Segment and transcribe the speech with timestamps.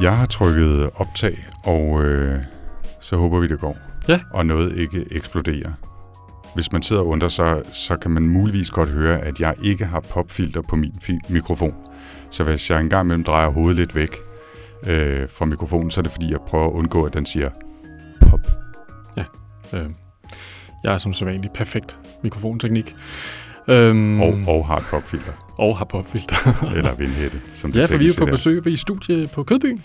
[0.00, 2.40] Jeg har trykket optag, og øh,
[3.00, 3.76] så håber vi, det går.
[4.08, 4.20] Ja.
[4.30, 5.72] Og noget ikke eksploderer.
[6.54, 9.84] Hvis man sidder og undrer, så, så kan man muligvis godt høre, at jeg ikke
[9.84, 10.92] har popfilter på min
[11.28, 11.74] mikrofon.
[12.30, 14.16] Så hvis jeg engang imellem drejer hovedet lidt væk
[14.82, 17.50] øh, fra mikrofonen, så er det fordi, jeg prøver at undgå, at den siger
[18.20, 18.40] pop.
[19.72, 19.90] Øh,
[20.84, 22.96] jeg er som sædvanlig perfekt mikrofonteknik.
[23.68, 25.32] Øhm, Og, og har et popfilter.
[25.58, 26.36] og har popfilter.
[26.76, 29.82] Eller vindhætte, som det ja, for vi er på besøg i studiet på Kødbyen.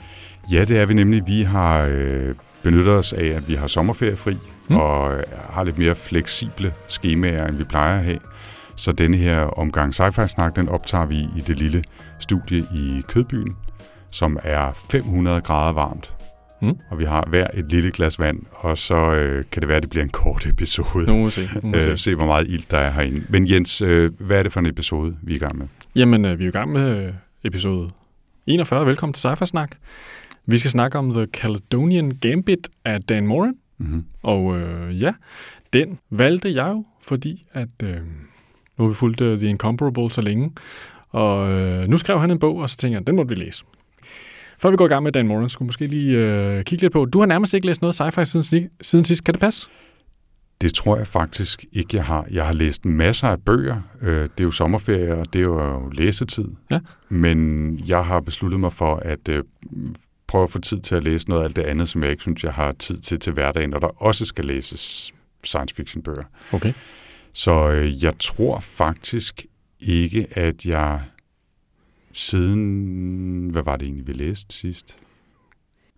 [0.51, 1.23] Ja, det er vi nemlig.
[1.27, 4.37] Vi har øh, benyttet os af, at vi har sommerferiefri
[4.69, 4.77] Mm.
[4.77, 8.17] og øh, har lidt mere fleksible skemaer, end vi plejer at have.
[8.75, 11.83] Så denne her omgang sci-fi snak, den optager vi i det lille
[12.19, 13.55] studie i Kødbyen,
[14.09, 16.13] som er 500 grader varmt.
[16.61, 16.77] Mm.
[16.89, 19.83] Og vi har hver et lille glas vand, og så øh, kan det være, at
[19.83, 21.05] det bliver en kort episode.
[21.07, 21.49] Nu må se.
[21.63, 22.15] Nu må Øh, se.
[22.15, 23.23] hvor meget ild der er herinde.
[23.29, 25.67] Men Jens, øh, hvad er det for en episode, vi er i gang med?
[25.95, 27.89] Jamen, øh, vi er i gang med øh, episode
[28.47, 28.85] 41.
[28.85, 29.71] Velkommen til Cypher Snak.
[30.45, 33.53] Vi skal snakke om The Caledonian Gambit af Dan Moran.
[33.77, 34.05] Mm-hmm.
[34.23, 35.13] Og øh, ja,
[35.73, 37.95] den valgte jeg jo, fordi at øh,
[38.77, 40.51] nu har vi fulgt uh, The Incomparable så længe.
[41.09, 43.63] Og øh, nu skrev han en bog, og så tænker jeg, den må vi læse.
[44.61, 46.93] Før vi går i gang med Dan Moran, skulle vi måske lige øh, kigge lidt
[46.93, 47.05] på.
[47.05, 49.23] Du har nærmest ikke læst noget sci-fi siden, siden sidst.
[49.23, 49.67] Kan det passe?
[50.61, 52.27] Det tror jeg faktisk ikke, jeg har.
[52.31, 53.81] Jeg har læst masser af bøger.
[54.01, 56.45] Øh, Det er jo sommerferie, og det er jo læsetid.
[56.71, 56.79] Ja.
[57.09, 59.43] Men jeg har besluttet mig for at øh,
[60.27, 62.21] prøve at få tid til at læse noget af alt det andet, som jeg ikke
[62.21, 65.11] synes, jeg har tid til til hverdagen, og der også skal læses
[65.43, 66.23] science fiction bøger.
[66.51, 66.73] Okay.
[67.33, 69.45] Så øh, jeg tror faktisk
[69.79, 70.99] ikke, at jeg
[72.13, 73.49] siden...
[73.51, 74.97] Hvad var det egentlig, vi læste sidst?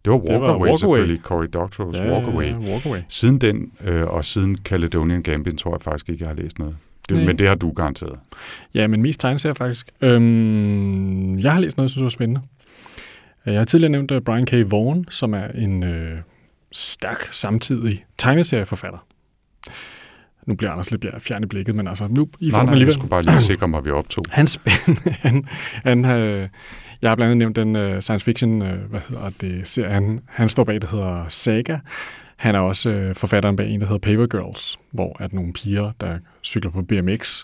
[0.06, 0.78] Det var var Walkaway, Walkaway.
[0.78, 1.22] selvfølgelig.
[1.22, 2.46] Cory Doctorow's Walkaway.
[2.46, 3.00] Ja, Walkaway.
[3.10, 6.76] Siden den, øh, og siden Caledonian Gambit, tror jeg faktisk ikke, jeg har læst noget.
[7.10, 7.26] Det, Nej.
[7.26, 8.20] men det har du garanteret.
[8.74, 9.90] Ja, men mest tegneserier faktisk.
[10.02, 12.42] Øhm, jeg har læst noget, jeg synes var spændende.
[13.46, 14.52] Jeg har tidligere nævnt uh, Brian K.
[14.72, 16.18] Vaughan, som er en øh,
[16.72, 19.06] stærk samtidig tegneserieforfatter.
[20.46, 22.94] Nu bliver Anders lidt fjern i blikket, men altså nu i Nej, nej, jeg alligevel.
[22.94, 24.26] skulle bare lige sikre mig, at vi optog.
[24.32, 24.48] Han.
[25.22, 25.46] Han,
[25.84, 26.50] han, øh,
[27.02, 30.20] jeg har blandt andet nævnt den øh, science fiction, øh, hvad hedder det, serie, han,
[30.28, 31.78] han står bag, der hedder Saga.
[32.38, 35.92] Han er også øh, forfatteren bag en, der hedder Paper Girls, hvor at nogle piger,
[36.02, 37.44] der cykler på BMX,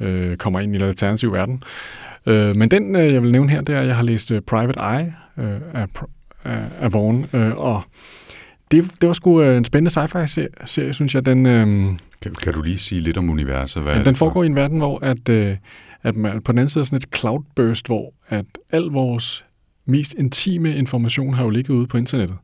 [0.00, 1.62] øh, kommer ind i en alternativ verden.
[2.26, 4.40] Øh, men den, øh, jeg vil nævne her, det er, at jeg har læst øh,
[4.40, 5.86] Private Eye øh, af,
[6.44, 7.82] af, af Vaughn, øh, og
[8.70, 11.26] det, det var sgu øh, en spændende sci-fi-serie, synes jeg.
[11.26, 11.66] Den, øh,
[12.22, 13.82] Kan, kan du lige sige lidt om universet?
[13.82, 14.26] Hvad Ja, den for?
[14.26, 15.56] foregår i en verden, hvor at, øh,
[16.02, 19.44] at man, på den anden side er sådan et cloudburst, hvor at al vores
[19.84, 22.36] mest intime information har jo ligget ude på internettet.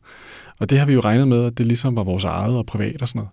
[0.59, 3.03] Og det har vi jo regnet med, at det ligesom var vores eget og privat
[3.03, 3.31] og sådan noget.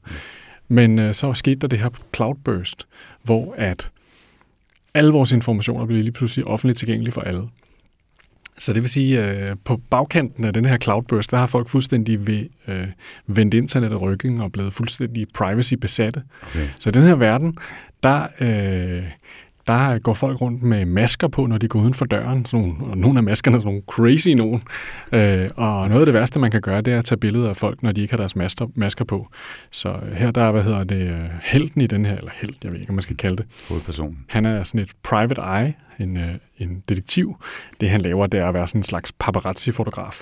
[0.68, 2.88] Men øh, så skete der det her cloudburst,
[3.24, 3.90] hvor at
[4.94, 7.42] alle vores informationer blev lige pludselig offentligt tilgængelige for alle.
[8.60, 11.68] Så det vil sige, at øh, på bagkanten af den her cloudburst, der har folk
[11.68, 12.88] fuldstændig ved, øh,
[13.28, 16.24] vendt internettet ryggen og blevet fuldstændig privacy-besatte.
[16.42, 16.68] Okay.
[16.80, 17.58] Så i den her verden,
[18.04, 19.04] der, øh,
[19.70, 22.46] der går folk rundt med masker på, når de går uden for døren.
[22.46, 24.64] Sådan nogle, og nogle af maskerne er sådan nogle crazy nogen.
[25.12, 27.58] Øh, og noget af det værste, man kan gøre, det er at tage billeder af
[27.58, 29.28] folk, når de ikke har deres masker, masker på.
[29.72, 32.72] Så her der er, hvad hedder det, øh, helten i den her, eller held, jeg
[32.72, 33.46] ved ikke, om man skal kalde det.
[33.70, 34.26] Hovedpersonen.
[34.28, 37.36] Han er sådan et private eye, en, øh, en detektiv.
[37.82, 40.22] Det han laver, det er at være sådan en slags paparazzi-fotograf.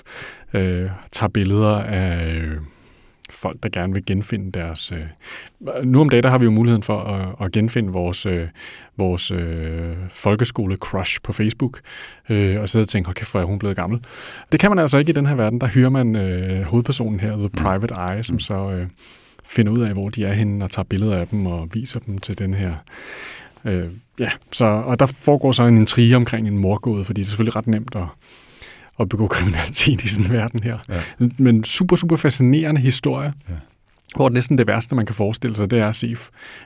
[0.54, 2.56] Øh, tager billeder af øh,
[3.30, 4.92] folk, der gerne vil genfinde deres...
[4.92, 8.48] Øh, nu om dagen, der har vi jo muligheden for at, at genfinde vores, øh,
[8.96, 11.80] vores øh, folkeskole-crush på Facebook,
[12.28, 14.00] øh, og sidde og tænke, okay, hvor er hun blevet gammel.
[14.52, 15.60] Det kan man altså ikke i den her verden.
[15.60, 18.86] Der hyrer man øh, hovedpersonen her, The Private Eye, som så øh,
[19.44, 22.18] finder ud af, hvor de er henne, og tager billeder af dem og viser dem
[22.18, 22.74] til den her
[23.64, 23.88] Øh,
[24.18, 27.56] ja, så, og der foregår så en intrige omkring en morgåde, fordi det er selvfølgelig
[27.56, 28.04] ret nemt at,
[29.00, 30.78] at begå kriminalitet i sådan en verden her.
[30.88, 31.02] Ja.
[31.38, 33.54] Men super, super fascinerende historie, Ja.
[34.16, 36.16] hvor næsten det værste, man kan forestille sig, det er at se,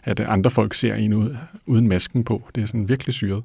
[0.05, 1.37] at andre folk ser en ud,
[1.67, 2.49] uden masken på.
[2.55, 3.43] Det er sådan virkelig syret.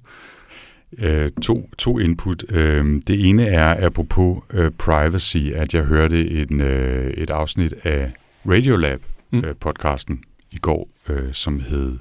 [1.00, 2.44] Øh, to, to input.
[2.50, 8.12] Øh, det ene er apropos øh, privacy, at jeg hørte en, øh, et afsnit af
[8.50, 9.02] Radiolab
[9.32, 9.40] Mm.
[9.46, 11.98] øh, podcasten i går, øh, som hed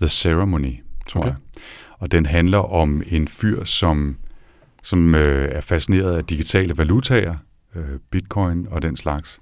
[0.00, 0.74] The Ceremony,
[1.08, 1.30] tror Okay.
[1.30, 1.38] okay.
[1.56, 1.62] jeg.
[1.98, 4.16] Og den handler om en fyr, som
[4.86, 7.34] som øh, er fascineret af digitale valutaer,
[7.76, 9.38] øh, bitcoin og den slags,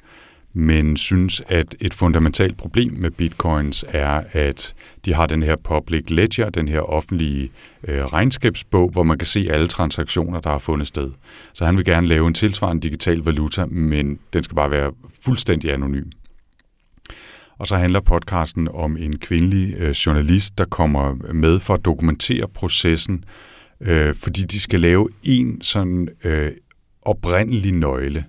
[0.52, 4.75] men synes, at et fundamentalt problem med bitcoins er, at
[5.05, 7.50] de har den her public ledger, den her offentlige
[7.88, 11.11] øh, regnskabsbog, hvor man kan se alle transaktioner, der har fundet sted.
[11.52, 14.93] Så han vil gerne lave en tilsvarende digital valuta, men den skal bare være
[15.25, 16.11] fuldstændig anonym.
[17.58, 22.49] Og så handler podcasten om en kvindelig øh, journalist, der kommer med for at dokumentere
[22.49, 23.25] processen,
[23.81, 26.50] øh, fordi de skal lave en sådan øh,
[27.05, 28.25] oprindelig nøgle.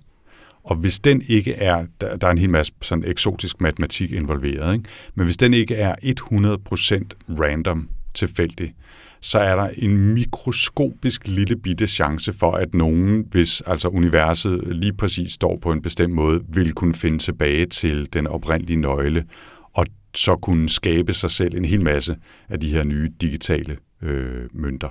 [0.63, 4.74] Og hvis den ikke er, der, der er en hel masse sådan eksotisk matematik involveret,
[4.74, 4.89] ikke?
[5.15, 8.74] men hvis den ikke er 100% random tilfældig,
[9.21, 14.94] så er der en mikroskopisk lille bitte chance for, at nogen, hvis altså universet lige
[14.94, 19.25] præcis står på en bestemt måde, vil kunne finde tilbage til den oprindelige nøgle,
[19.74, 22.15] og så kunne skabe sig selv en hel masse
[22.50, 24.89] af de her nye digitale øh, mønter.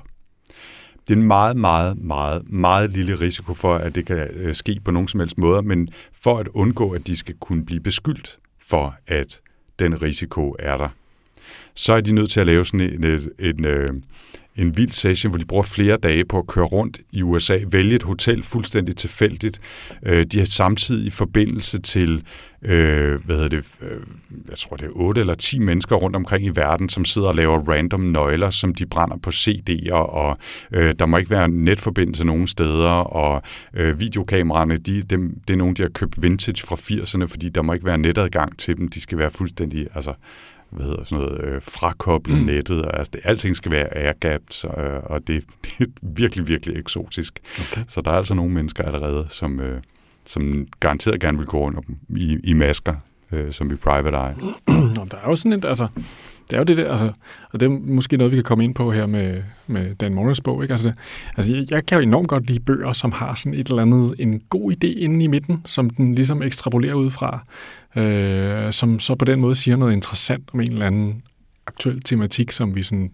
[1.09, 4.81] Det er en meget, meget, meget, meget lille risiko for, at det kan øh, ske
[4.85, 8.39] på nogen som helst måde, men for at undgå, at de skal kunne blive beskyldt
[8.67, 9.41] for, at
[9.79, 10.89] den risiko er der,
[11.75, 13.89] så er de nødt til at lave sådan en, en, en, øh,
[14.57, 17.97] en vild session, hvor de bruger flere dage på at køre rundt i USA, vælge
[17.97, 19.61] et hotel fuldstændig tilfældigt.
[20.07, 22.23] Øh, de har samtidig forbindelse til,
[22.63, 24.01] øh, hvad hedder det, øh,
[24.49, 27.35] jeg tror det er 8 eller 10 mennesker rundt omkring i verden, som sidder og
[27.35, 30.39] laver random nøgler, som de brænder på CD'er, og
[30.73, 33.43] øh, der må ikke være netforbindelse nogen steder, og
[33.75, 37.63] øh, videokameraerne, de, dem, det er nogen, de har købt vintage fra 80'erne, fordi der
[37.63, 40.15] må ikke være netadgang til dem, de skal være fuldstændig, altså
[40.75, 42.45] hvad hedder sådan noget, øh, frakoblet mm.
[42.45, 47.39] nettet, og altså, det, alting skal være airgapped, øh, og det er virkelig, virkelig eksotisk.
[47.61, 47.85] Okay.
[47.89, 49.81] Så der er altså nogle mennesker allerede, som, øh,
[50.25, 51.79] som garanteret gerne vil gå rundt
[52.09, 52.95] i, i masker,
[53.33, 54.35] øh, som i private eye.
[54.97, 55.89] Nå, der er jo sådan et, altså,
[56.51, 57.13] det er jo det der, altså,
[57.53, 60.41] og det er måske noget, vi kan komme ind på her med, med Dan Morris
[60.41, 60.63] bog.
[60.63, 60.75] Ikke?
[60.75, 60.99] Altså, det,
[61.37, 64.15] altså, jeg, jeg kan jo enormt godt lide bøger, som har sådan et eller andet,
[64.19, 67.45] en god idé inde i midten, som den ligesom ekstrapolerer ud fra,
[67.97, 71.23] øh, som så på den måde siger noget interessant om en eller anden
[71.67, 73.11] aktuel tematik, som vi sådan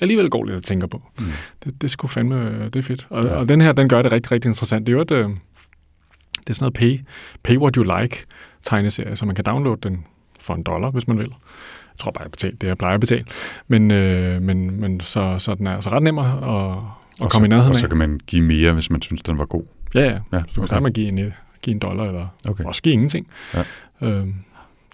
[0.00, 1.02] alligevel går lidt og tænker på.
[1.18, 1.24] Mm.
[1.64, 3.06] Det, det skulle fandme, det er fedt.
[3.10, 3.34] Og, ja.
[3.34, 4.86] og den her, den gør det rigtig, rigtig interessant.
[4.86, 7.00] Det er jo et, øh, det er sådan noget pay,
[7.42, 8.24] pay what you like
[8.64, 10.04] tegneserie, så man kan downloade den
[10.44, 11.28] for en dollar, hvis man vil.
[11.28, 13.24] Jeg tror bare, jeg betaler det, jeg plejer at betale.
[13.68, 17.48] Men, øh, men, men så, så den er altså ret nem at, at, komme i
[17.48, 19.64] nærheden Og så kan man give mere, hvis man synes, den var god.
[19.94, 20.18] Ja, ja.
[20.32, 20.74] ja så okay.
[20.74, 21.32] kan man give en,
[21.62, 22.64] give en dollar, eller okay.
[22.64, 23.26] også give ingenting.
[23.54, 23.64] Ja.
[24.02, 24.34] Øhm,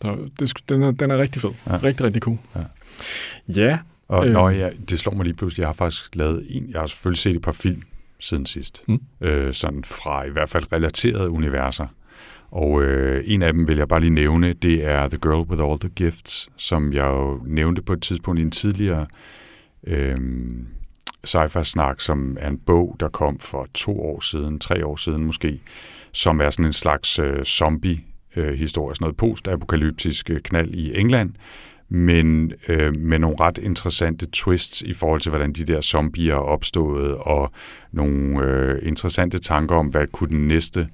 [0.02, 1.50] så det, den, er, den er rigtig fed.
[1.66, 1.76] Ja.
[1.82, 2.38] Rigtig, rigtig cool.
[2.56, 2.60] Ja.
[3.48, 6.70] ja og øh, når jeg, det slår mig lige pludselig, jeg har faktisk lavet en,
[6.70, 7.82] jeg har selvfølgelig set et par film
[8.18, 9.00] siden sidst, mm.
[9.20, 11.86] øh, sådan fra i hvert fald relaterede universer.
[12.50, 15.62] Og øh, en af dem vil jeg bare lige nævne, det er The Girl with
[15.62, 19.06] All the Gifts, som jeg jo nævnte på et tidspunkt i en tidligere
[19.86, 20.16] øh,
[21.24, 25.60] sci-fi-snak, som er en bog, der kom for to år siden, tre år siden måske,
[26.12, 31.32] som er sådan en slags øh, zombie-historie, sådan noget post-apokalyptisk øh, knald i England,
[31.88, 36.38] men øh, med nogle ret interessante twists i forhold til, hvordan de der zombier er
[36.38, 37.52] opstået, og
[37.92, 40.88] nogle øh, interessante tanker om, hvad kunne den næste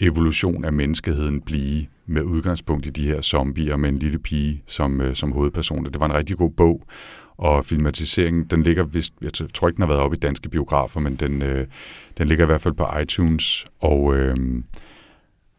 [0.00, 5.00] evolution af menneskeheden blive med udgangspunkt i de her zombier med en lille pige som,
[5.00, 5.84] øh, som hovedperson.
[5.84, 6.82] Det var en rigtig god bog,
[7.38, 11.00] og filmatiseringen, den ligger vist, jeg tror ikke, den har været oppe i danske biografer,
[11.00, 11.66] men den, øh,
[12.18, 14.36] den ligger i hvert fald på iTunes, og, øh,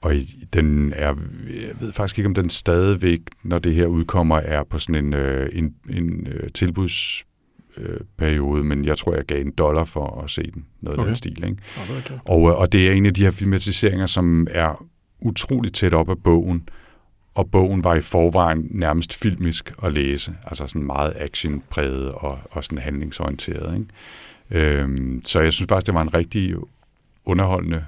[0.01, 0.13] og
[0.53, 1.15] den er,
[1.49, 5.13] jeg ved faktisk ikke, om den stadigvæk, når det her udkommer, er på sådan en,
[5.13, 7.25] øh, en, en øh, tilbuds
[7.77, 11.03] øh, periode, men jeg tror, jeg gav en dollar for at se den, noget okay.
[11.03, 11.43] af den stil.
[11.43, 11.57] Ikke?
[11.81, 12.19] Okay.
[12.25, 14.85] Og, øh, og det er en af de her filmatiseringer, som er
[15.21, 16.69] utroligt tæt op af bogen,
[17.35, 22.63] og bogen var i forvejen nærmest filmisk at læse, altså sådan meget actionpræget og, og
[22.63, 23.79] sådan handlingsorienteret.
[23.79, 24.79] Ikke?
[24.79, 26.55] Øhm, så jeg synes faktisk, det var en rigtig
[27.25, 27.85] underholdende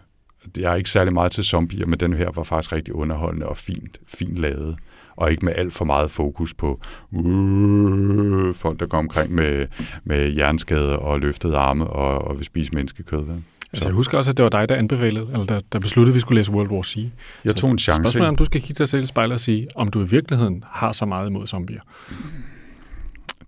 [0.58, 3.58] jeg er ikke særlig meget til zombier, men den her var faktisk rigtig underholdende og
[3.58, 4.78] fint, fint lavet
[5.16, 6.80] og ikke med alt for meget fokus på
[7.12, 9.68] uh, folk, der går omkring med,
[10.04, 13.26] med hjerneskade og løftede arme og, og vil spise menneskekød.
[13.26, 13.44] Vel?
[13.74, 16.16] Altså, jeg husker også, at det var dig, der anbefalede, eller der, der besluttede, at
[16.16, 17.10] vi skulle læse World War C.
[17.46, 18.02] Jeg tog en chance.
[18.02, 20.08] Spørgsmålet er, om du skal kigge dig selv i spejlet og sige, om du i
[20.08, 21.82] virkeligheden har så meget imod zombier.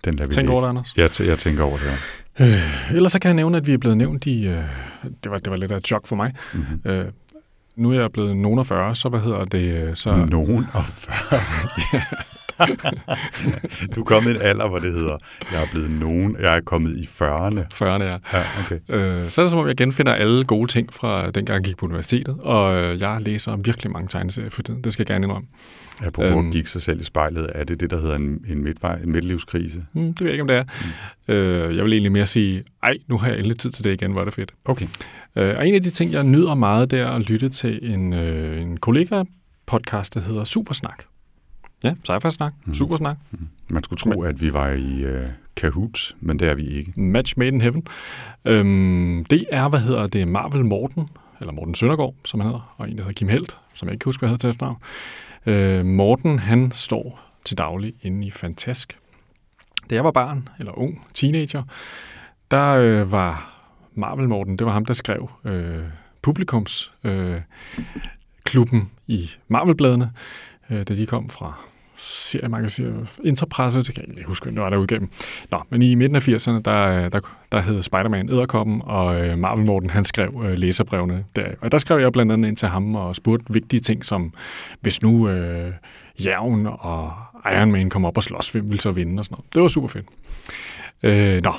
[0.05, 0.93] Den lader vi Tænk over det, Anders.
[0.98, 1.95] Jeg, jeg tænker over det, ja.
[2.45, 4.48] Øh, ellers så kan jeg nævne, at vi er blevet nævnt i...
[4.48, 4.63] Øh,
[5.24, 6.34] det, var, det var lidt af et chok for mig.
[6.53, 6.91] Mm-hmm.
[6.91, 7.05] Øh,
[7.75, 9.98] nu er jeg blevet nogen af 40, så hvad hedder det?
[9.98, 10.25] Så...
[10.29, 11.41] Nogen af 40?
[11.94, 12.01] ja.
[13.96, 15.17] du er kommet i en alder, hvor det hedder,
[15.51, 17.60] jeg er blevet nogen, jeg er kommet i 40'erne.
[17.74, 18.17] 40'erne, ja.
[18.34, 18.79] Ja, okay.
[18.89, 21.77] Øh, så er det som om, jeg genfinder alle gode ting fra dengang jeg gik
[21.77, 24.84] på universitetet, og øh, jeg læser virkelig mange tegneserier for tiden.
[24.84, 25.48] Det skal jeg gerne indrømme.
[26.04, 26.48] Apropos Øhm.
[26.48, 29.12] at kigge sig selv i spejlet, er det det, der hedder en, en, midtvej, en
[29.12, 29.86] midtlivskrise?
[29.94, 30.64] Hmm, det ved jeg ikke, om det er.
[31.28, 31.34] Mm.
[31.34, 34.12] Øh, jeg vil egentlig mere sige, ej, nu har jeg endelig tid til det igen,
[34.12, 34.52] hvor er det fedt.
[34.66, 34.86] Okay.
[35.36, 38.14] Øh, og en af de ting, jeg nyder meget, det er at lytte til en,
[38.14, 41.04] øh, en kollega-podcast, der hedder Supersnak.
[41.84, 42.74] Ja, sci-fi-snak, mm.
[42.74, 43.18] Supersnak,
[43.68, 45.10] Man skulle tro, at vi var i uh,
[45.56, 47.02] Kahoots, men det er vi ikke.
[47.02, 47.84] Match Made in Heaven.
[48.46, 51.10] Øhm, det er, hvad hedder det, Marvel Morten,
[51.40, 54.04] eller Morten Søndergaard, som han hedder, og en, der hedder Kim Helt, som jeg ikke
[54.04, 54.78] kan huske, hvad hedder til efternavn.
[55.46, 58.98] Øh, Morten, han står til daglig inde i Fantask.
[59.90, 61.64] Da jeg var barn, eller ung teenager,
[62.52, 63.62] der øh, var
[63.94, 65.84] Marvel Morten, det var ham, der skrev øh,
[66.22, 67.42] publikums øh,
[68.44, 70.12] klubben i Marvelbladene,
[70.70, 71.60] øh, da de kom fra
[72.06, 75.00] seriemagasiner, Interpresse, det kan jeg ikke huske, hvem det var, der udgav.
[75.52, 77.20] Nå, men i midten af 80'erne, der, der,
[77.52, 81.48] der hed Spider-Man Æderkoppen, og øh, Marvel Morten, han skrev øh, læserbrevene der.
[81.62, 84.34] Og der skrev jeg blandt andet ind til ham og spurgte vigtige ting, som
[84.82, 85.72] hvis nu øh,
[86.24, 87.14] Jævn og
[87.58, 89.54] Iron Man kom op og slås, hvem ville så vinde og sådan noget.
[89.56, 90.06] Det var super fedt.
[91.04, 91.52] Øh, nå,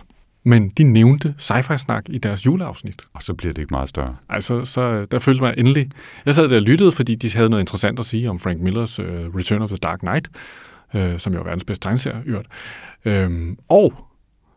[0.47, 3.03] men de nævnte sci-fi-snak i deres juleafsnit.
[3.13, 4.17] Og så bliver det ikke meget større.
[4.29, 5.91] Altså, så der følte mig endelig...
[6.27, 8.99] Jeg sad der og lyttede, fordi de havde noget interessant at sige om Frank Millers
[8.99, 10.29] uh, Return of the Dark Knight,
[10.95, 12.49] uh, som jo er verdens bedste tegneserie, øvrigt.
[13.05, 13.95] Øhm, og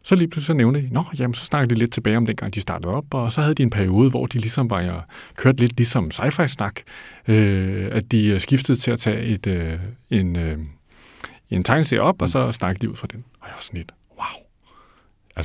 [0.04, 2.56] så lige pludselig så nævnte de, nå, jamen, så snakkede de lidt tilbage om dengang,
[2.56, 4.96] de startede op, og så havde de en periode, hvor de ligesom var ja,
[5.36, 6.82] kørt lidt ligesom sci-fi-snak,
[7.28, 9.80] øh, at de øh, skiftede til at tage et, øh,
[10.10, 10.58] en, øh,
[11.50, 13.24] en tegneserie op, og så snakkede de ud fra den.
[13.42, 13.92] Og jeg var sådan lidt,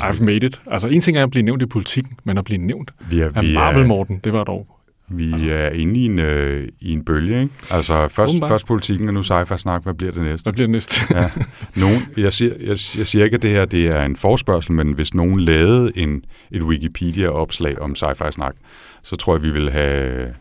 [0.02, 0.62] Altså, I've made it.
[0.66, 3.30] Altså, en ting er at blive nævnt i politikken, men at blive nævnt vi er,
[3.34, 4.66] af vi Marvel er, Morten, det var dog
[5.08, 7.54] vi er inde i en, øh, i en bølge, ikke?
[7.70, 9.82] Altså først, først politikken, og nu sci-fi-snak.
[9.82, 10.44] Hvad bliver det næste?
[10.44, 11.00] Hvad bliver det næste?
[11.10, 11.30] Ja.
[11.80, 14.92] Nogen, jeg, siger, jeg, jeg siger ikke, at det her det er en forspørgsel, men
[14.92, 18.54] hvis nogen lavede en, et Wikipedia-opslag om sci-fi-snak,
[19.02, 20.34] så tror jeg, vi ville have,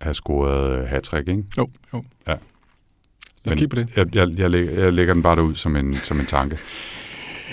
[0.00, 1.44] have scoret hat ikke?
[1.58, 2.04] jo, jo.
[2.28, 2.34] Ja.
[3.44, 3.96] Lad os kigge på det.
[3.96, 6.58] Jeg, jeg, jeg, lægger, jeg lægger den bare derud som en, som en tanke.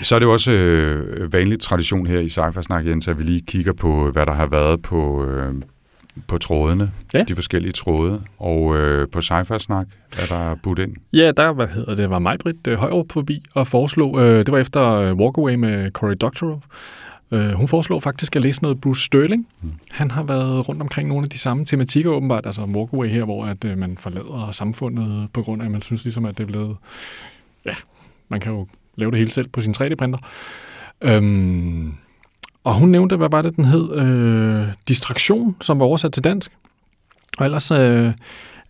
[0.02, 3.40] Så er det jo også øh, vanlig tradition her i Sci-Fi-snak, Jens, at vi lige
[3.40, 5.54] kigger på, hvad der har været på, øh,
[6.26, 7.22] på trådene, Ja.
[7.22, 8.22] de forskellige tråde.
[8.38, 9.86] Og øh, på Sci-Fi-snak
[10.18, 10.96] er der budt ind.
[11.12, 14.52] Ja, der hvad hedder det, var mig, Britt øh, Højrup forbi og foreslog, øh, det
[14.52, 16.60] var efter øh, Walkaway med Cory Doctorow.
[17.32, 19.46] Øh, hun foreslog faktisk at læse noget Bruce Sterling.
[19.62, 19.72] Mm.
[19.90, 23.44] Han har været rundt omkring nogle af de samme tematikker åbenbart, altså Walkaway her, hvor
[23.46, 26.48] at, øh, man forlader samfundet på grund af, at man synes ligesom, at det er
[26.48, 26.76] blevet...
[27.66, 27.74] Ja,
[28.28, 28.66] man kan jo
[28.98, 30.18] lave det hele selv på sin 3D-printer.
[31.00, 31.94] Øhm,
[32.64, 33.94] og hun nævnte, hvad var det, den hed?
[33.94, 36.50] Øh, Distraktion, som var oversat til dansk.
[37.38, 38.12] Og ellers øh,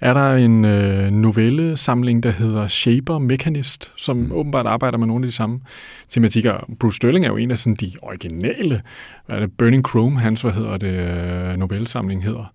[0.00, 4.32] er der en øh, novellesamling, der hedder Shaper Mechanist, som mm.
[4.32, 5.61] åbenbart arbejder med nogle af de samme
[6.08, 6.66] tematikker.
[6.80, 8.82] Bruce Sterling er jo en af sådan de originale.
[9.26, 9.56] Hvad er det?
[9.56, 12.52] Burning Chrome, hans, hvad hedder det, øh, novellesamling hedder.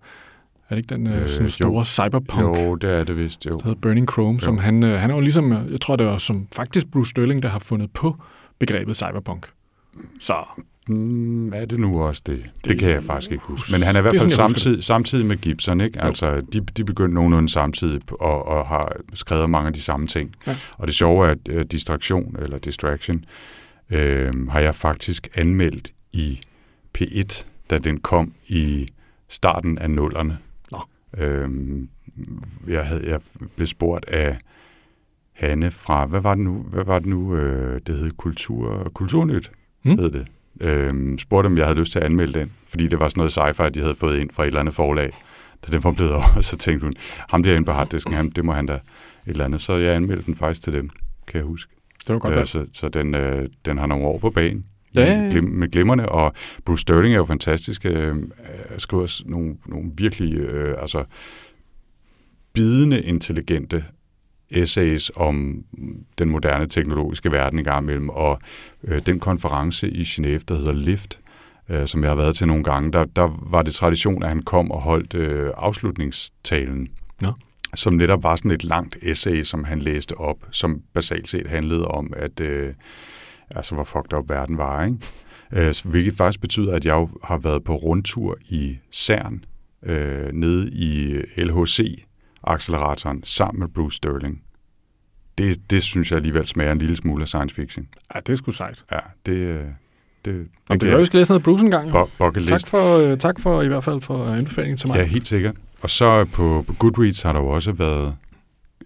[0.74, 1.50] Er det ikke den øh, Øh, sådan jo.
[1.50, 2.42] store cyberpunk?
[2.42, 3.50] Jo, det er det vist, jo.
[3.58, 4.60] der hedder Burning Chrome, som Jo.
[4.60, 7.42] han, øh, han er jo ligesom, øh, jeg tror det var som faktisk Bruce Sterling,
[7.42, 8.16] der har fundet på
[8.58, 9.46] begrebet cyberpunk.
[10.20, 10.34] Så
[10.88, 12.36] Mm, er det nu også det?
[12.36, 13.72] Det, det kan jeg faktisk ikke huske.
[13.72, 15.98] Men han er i hvert er fald sådan, samtidig, samtidig med Gibson, ikke?
[16.00, 16.06] Jo.
[16.06, 20.34] Altså, de, de begyndte nogenlunde samtidig og, og har skrevet mange af de samme ting.
[20.46, 20.56] Ja.
[20.78, 23.24] Og det sjove er, at uh, distraktion, eller distraction,
[23.90, 26.40] øh, har jeg faktisk anmeldt i
[26.98, 28.88] P1, da den kom i
[29.28, 30.38] starten af nullerne.
[31.18, 31.88] Øhm,
[32.68, 33.20] jeg, havde, jeg
[33.56, 34.38] blev spurgt af
[35.32, 39.50] Hanne fra, hvad var det nu, hvad var det nu øh, det hed Kultur, Kulturnyt,
[39.82, 39.98] Hmm.
[39.98, 40.26] hed det.
[40.60, 43.38] Øhm, spurgte, om jeg havde lyst til at anmelde den, fordi det var sådan noget
[43.38, 45.10] sci-fi, de havde fået ind fra et eller andet forlag.
[45.66, 46.94] Da den var blevet over, så tænkte hun,
[47.28, 48.80] ham derinde på harddisken, ham, det må han da et
[49.26, 49.60] eller andet.
[49.60, 50.90] Så jeg anmeldte den faktisk til dem,
[51.26, 51.72] kan jeg huske.
[52.06, 54.64] det var godt øh, så så den, øh, den har nogle år på banen.
[54.94, 55.30] Ja, ja, ja.
[55.30, 56.32] Glim, med glimmerne, og
[56.64, 57.86] Bruce Sterling er jo fantastisk.
[57.86, 58.16] Øh,
[58.78, 61.04] skriver nogle, nogle virkelig øh, altså,
[62.52, 63.84] bidende intelligente
[64.50, 65.64] essays om
[66.18, 68.38] den moderne teknologiske verden i gang imellem, og
[68.84, 71.20] øh, den konference i Genève, der hedder LIFT,
[71.68, 74.42] øh, som jeg har været til nogle gange, der, der var det tradition, at han
[74.42, 76.88] kom og holdt øh, afslutningstalen,
[77.20, 77.32] Nå.
[77.74, 81.88] som netop var sådan et langt essay, som han læste op, som basalt set handlede
[81.88, 82.72] om, at øh,
[83.50, 84.96] altså, hvor fucked up verden var, ikke?
[85.52, 89.44] Øh, hvilket faktisk betyder, at jeg har været på rundtur i CERN,
[89.82, 94.40] øh, nede i LHC-acceleratoren, sammen med Bruce Sterling.
[95.38, 97.88] Det, det synes jeg alligevel smager en lille smule af science fiction.
[98.14, 98.82] Ja, det er sgu sejt.
[98.92, 99.66] Ja, det, øh, det,
[100.24, 101.88] det, kan det jo, vi skal læse noget Bruce en gang.
[101.88, 102.04] Jo.
[102.04, 104.96] Bu- bucket Tak for, øh, tak for i hvert fald for anbefalingen til mig.
[104.96, 105.54] Ja, helt sikkert.
[105.82, 108.16] Og så på, på Goodreads har der jo også været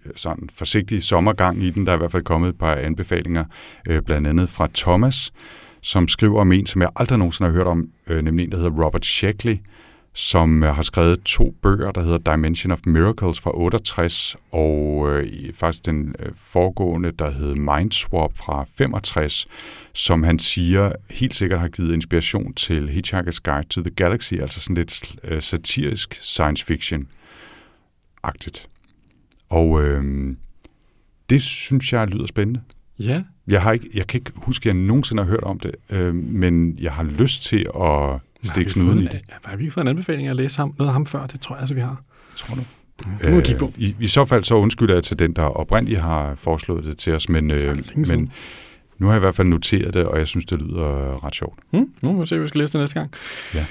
[0.05, 1.85] Øh, sådan forsigtig sommergang i den.
[1.85, 3.45] Der er i hvert fald kommet et par anbefalinger,
[3.89, 5.33] øh, blandt andet fra Thomas,
[5.81, 8.57] som skriver om en, som jeg aldrig nogensinde har hørt om, øh, nemlig en, der
[8.57, 9.57] hedder Robert Sheckley,
[10.13, 15.27] som øh, har skrevet to bøger, der hedder Dimension of Miracles fra 68, og øh,
[15.53, 19.47] faktisk den øh, foregående, der hed Mindswap fra 65,
[19.93, 24.59] som han siger helt sikkert har givet inspiration til Hitchhiker's Guide to the Galaxy, altså
[24.59, 28.68] sådan lidt øh, satirisk science fiction-agtigt.
[29.49, 30.35] Og øh,
[31.29, 32.61] det synes jeg lyder spændende.
[32.99, 33.21] Ja.
[33.47, 36.15] Jeg, har ikke, jeg kan ikke huske, at jeg nogensinde har hørt om det, øh,
[36.15, 39.21] men jeg har lyst til at stikke snuden i det.
[39.43, 41.27] Har vi ikke fået en anbefaling at læse ham, noget af ham før?
[41.27, 42.03] Det tror jeg altså, vi har.
[42.35, 42.61] Tror du?
[43.35, 43.65] Vi kigge på.
[43.65, 46.97] Øh, i, I så fald så undskylder jeg til den, der oprindeligt har foreslået det
[46.97, 48.31] til os, men, øh, men
[48.97, 51.59] nu har jeg i hvert fald noteret det, og jeg synes, det lyder ret sjovt.
[51.71, 53.11] Hmm, nu må vi se, om vi skal læse det næste gang.
[53.55, 53.65] Ja.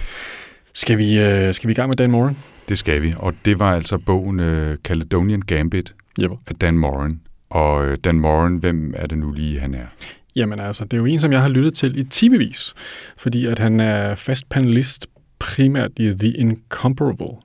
[0.74, 2.36] Skal vi, øh, skal vi i gang med Dan Moran?
[2.68, 6.30] Det skal vi, og det var altså bogen øh, Caledonian Gambit Yep.
[6.46, 7.20] af Dan Moran.
[7.50, 9.86] Og øh, Dan Moran, hvem er det nu lige, han er?
[10.36, 12.74] Jamen altså, det er jo en, som jeg har lyttet til i timevis,
[13.18, 15.06] fordi at han er fast panelist
[15.38, 17.36] primært i The Incomparable.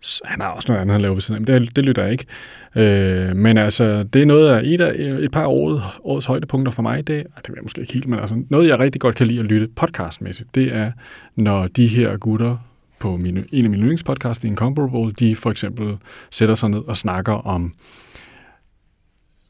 [0.00, 2.02] Så han har også noget andet, han laver ved siden af, men det, det lytter
[2.02, 2.26] jeg ikke.
[2.76, 6.72] Øh, men altså, det er noget af et, af, et par af året, årets højdepunkter
[6.72, 7.06] for mig.
[7.06, 9.40] Det, det vil jeg måske ikke helt, men altså, noget, jeg rigtig godt kan lide
[9.40, 10.92] at lytte podcastmæssigt, det er,
[11.36, 12.56] når de her gutter
[12.98, 15.96] på mine, en af mine yndlingspodcasts, The Incomparable, de for eksempel
[16.30, 17.72] sætter sig ned og snakker om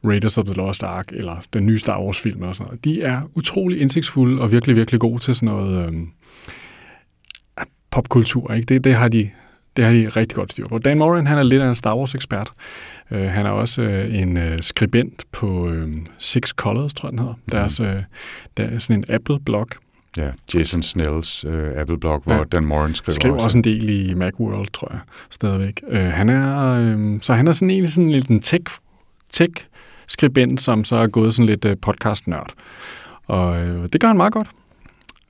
[0.05, 2.85] Raiders of the Lost Ark, eller den nye Star Wars-film og sådan noget.
[2.85, 5.93] De er utrolig indsigtsfulde og virkelig, virkelig gode til sådan noget Øh,
[7.91, 8.53] popkultur.
[8.53, 8.65] Ikke?
[8.65, 9.29] Det, det, har de,
[9.75, 10.77] det har de rigtig godt styr på.
[10.77, 12.51] Dan Moran, han er lidt af en Star Wars-ekspert.
[13.11, 17.19] Uh, han er også uh, en uh, skribent på uh, Six Colors, tror jeg, den
[17.19, 17.33] hedder.
[17.33, 17.51] Mm.
[17.51, 17.87] Deres, uh,
[18.57, 19.67] der er sådan en Apple-blog.
[20.17, 22.43] Ja, Jason Snells uh, Apple-blog, hvor Ja.
[22.43, 24.99] Dan Moran skriver, Skriver også en del i Macworld, tror jeg,
[25.29, 25.81] stadigvæk.
[25.91, 28.63] Uh, han er, uh, så han er sådan egentlig sådan lidt en tech,
[29.31, 29.53] tech
[30.07, 32.53] skribent, som så er gået sådan lidt uh, podcast-nørd.
[33.27, 34.47] Og uh, det gør han meget godt.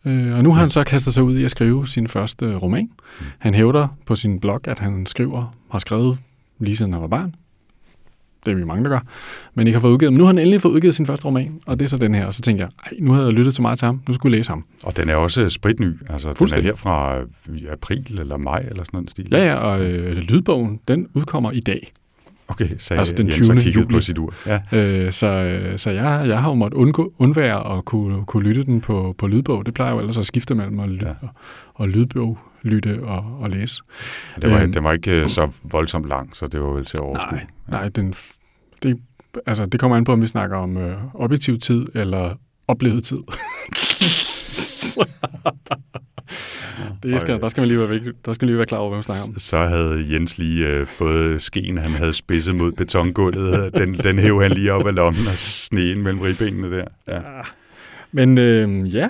[0.06, 2.64] Uh, og nu har han så kastet sig ud i at skrive sin første uh,
[2.64, 2.90] roman.
[3.40, 6.18] Han hævder på sin blog, at han skriver, har skrevet
[6.60, 7.36] lige siden han var barn.
[8.46, 9.00] Det er vi mange, der gør.
[9.54, 10.14] Men ikke har fået udgivet.
[10.14, 12.16] Men nu har han endelig fået udgivet sin første roman, og det er så den
[12.16, 12.26] her.
[12.26, 14.02] Og så tænkte jeg, ej, nu havde jeg lyttet så meget til ham.
[14.08, 14.66] Nu skulle jeg læse ham.
[14.84, 15.94] Og den er også spritny.
[16.10, 19.28] Altså, den er her fra øh, april eller maj eller sådan en stil.
[19.32, 21.92] Ja, ja, og øh, lydbogen, den udkommer i dag.
[22.48, 23.52] Okay, sagde Altså den Jens 20.
[23.52, 23.96] og kiggede juli.
[23.96, 24.34] på sit ur.
[24.46, 25.28] Ja, Øh, så
[25.78, 29.28] så jeg, jeg har jo måttet undgå, undvære at kunne, kunne lytte den på, på
[29.28, 29.66] lydbog.
[29.66, 31.12] Det plejer jo ellers at skifte mellem at lytte, Ja.
[31.22, 31.28] ja.
[31.28, 31.30] og,
[31.76, 33.82] og lydbog, lytte og, og læse.
[34.42, 34.74] det var, Øhm.
[34.74, 37.32] den var ikke øh, så voldsomt lang, så det var vel til at overskue.
[37.38, 38.14] Nej, nej den,
[38.84, 38.98] det,
[39.46, 42.36] altså, det kommer an på, om vi snakker om øh, objektiv tid eller
[42.68, 43.18] oplevet tid.
[47.04, 48.90] det skal, der skal man lige være, væk, der skal man lige være klar over,
[48.90, 49.34] hvad vi snakker om.
[49.34, 53.74] Så havde Jens lige øh, fået skeen, han havde spidset mod betongulvet.
[53.74, 56.86] Den, den hæv han lige op af lommen og sneen mellem ribbenene der.
[57.08, 57.22] Ja.
[58.12, 59.10] Men øh, ja,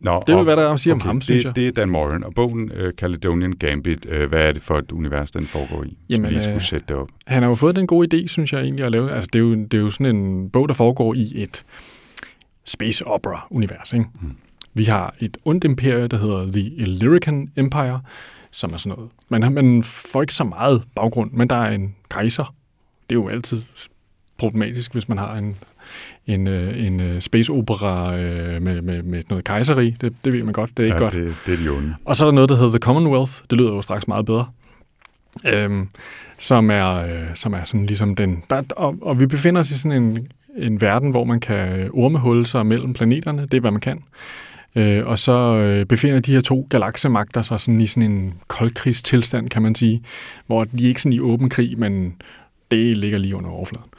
[0.00, 1.56] Nå, det er og- hvad der er at sige om okay, ham, synes det, jeg.
[1.56, 4.92] det er Dan Moran, og bogen uh, Caledonian Gambit, uh, hvad er det for et
[4.92, 5.86] univers, den foregår i?
[5.86, 7.06] Jamen, Jamen, lige skulle øh, sætte det op.
[7.26, 9.12] Han har jo fået den gode idé, synes jeg egentlig, at lave.
[9.12, 11.64] Altså, det er jo, det er jo sådan en bog, der foregår i et
[12.64, 13.92] space opera-univers.
[13.92, 14.04] Ikke?
[14.20, 14.28] Mm.
[14.74, 18.00] Vi har et ondt imperie, der hedder The Illyrican Empire,
[18.50, 19.10] som er sådan noget.
[19.28, 22.54] Man, man får ikke så meget baggrund, men der er en kejser.
[23.10, 23.62] Det er jo altid
[24.38, 25.56] problematisk, hvis man har en,
[26.26, 29.96] en, øh, en øh, space opera øh, med, med, med noget kejseri.
[30.00, 31.12] Det, det ved man godt, det er ikke ja, godt.
[31.12, 31.94] Det, det er de onde.
[32.04, 33.32] Og så er der noget, der hedder The Commonwealth.
[33.50, 34.46] Det lyder jo straks meget bedre.
[35.46, 35.88] Øhm,
[36.38, 38.42] som, er, øh, som er sådan ligesom den...
[38.50, 42.46] Der, og, og vi befinder os i sådan en, en verden, hvor man kan ormehulle
[42.46, 43.42] sig mellem planeterne.
[43.42, 44.02] Det er, hvad man kan.
[44.74, 49.48] Øh, og så øh, befinder de her to galaksemagter sig sådan i sådan en koldkrigstilstand,
[49.48, 50.02] kan man sige.
[50.46, 52.14] Hvor de er ikke sådan i åben krig, men
[52.70, 53.90] det ligger lige under overfladen.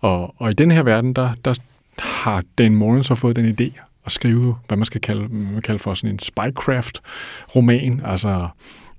[0.00, 1.54] Og, og i den her verden, der, der
[1.98, 5.62] har Dan Morin så fået den idé at skrive, hvad man skal kalde, hvad man
[5.62, 8.48] kalde for sådan en spycraft-roman, altså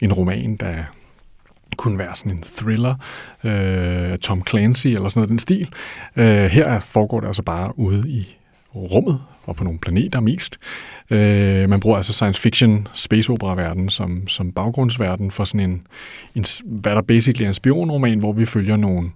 [0.01, 0.83] en roman, der
[1.77, 2.95] kunne være sådan en thriller,
[3.43, 5.69] øh, Tom Clancy eller sådan noget i den stil.
[6.15, 8.37] Øh, her foregår det altså bare ude i
[8.75, 10.57] rummet og på nogle planeter mest.
[11.09, 15.87] Øh, man bruger altså science fiction, space opera verden som, som baggrundsverden for sådan en,
[16.35, 19.09] en, hvad der basically er en spionroman, hvor vi følger nogle,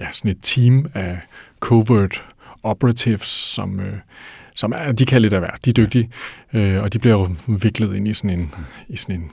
[0.00, 1.18] ja, sådan et team af
[1.60, 2.24] covert
[2.62, 3.94] operatives, som, øh,
[4.54, 5.58] som er, de kan lidt af hvert.
[5.64, 6.10] De er dygtige,
[6.52, 8.54] øh, og de bliver jo viklet ind i sådan en,
[8.88, 9.30] i sådan en,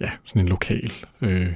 [0.00, 1.46] ja, sådan en lokal øh,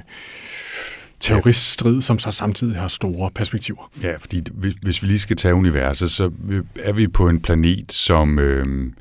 [1.19, 3.91] terroriststrid, som så samtidig har store perspektiver.
[4.03, 6.31] Ja, fordi hvis, hvis vi lige skal tage universet, så
[6.79, 8.91] er vi på en planet, som, øh,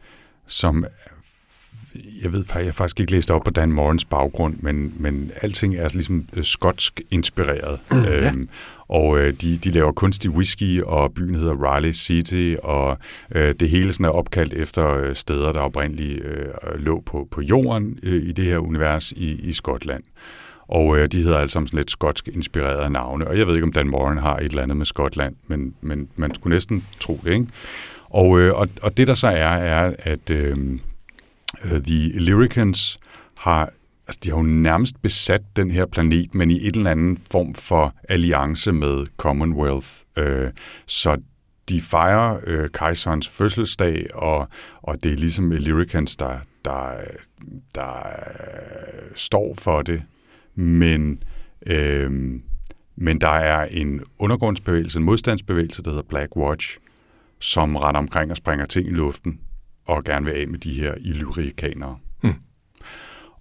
[0.49, 0.85] som
[2.23, 5.77] jeg ved jeg har faktisk ikke læst op på Dan Morans baggrund, men, men alting
[5.77, 7.81] er ligesom øh, skotsk inspireret.
[7.93, 8.27] Ja.
[8.27, 8.49] Øhm,
[8.89, 12.99] og øh, de, de laver kunstig whisky, og byen hedder Riley City, og
[13.35, 16.47] øh, det hele sådan er opkaldt efter øh, steder, der oprindeligt øh,
[16.79, 20.03] lå på, på jorden øh, i det her univers i, i Skotland.
[20.69, 23.27] Og øh, de hedder alle sammen sådan lidt skotsk inspirerede navne.
[23.27, 26.09] Og jeg ved ikke, om Dan Moran har et eller andet med Skotland, men, men
[26.17, 27.47] man skulle næsten tro det, ikke?
[28.11, 30.81] Og, øh, og, og det der så er, er, at øhm,
[31.65, 32.99] øh, The Illyricans
[33.35, 33.71] har,
[34.07, 37.55] altså de har jo nærmest besat den her planet, men i et eller anden form
[37.55, 39.89] for alliance med Commonwealth.
[40.17, 40.49] Øh,
[40.87, 41.17] så
[41.69, 44.49] de fejrer øh, kejserens fødselsdag, og,
[44.83, 46.91] og det er ligesom Illyricans, der, der,
[47.75, 50.03] der øh, står for det.
[50.55, 51.23] Men,
[51.67, 52.11] øh,
[52.97, 56.79] men der er en undergrundsbevægelse, en modstandsbevægelse, der hedder Black Watch,
[57.41, 59.41] som render omkring og springer ting i luften,
[59.87, 61.97] og gerne vil af med de her illyrikanere.
[62.23, 62.35] Mm.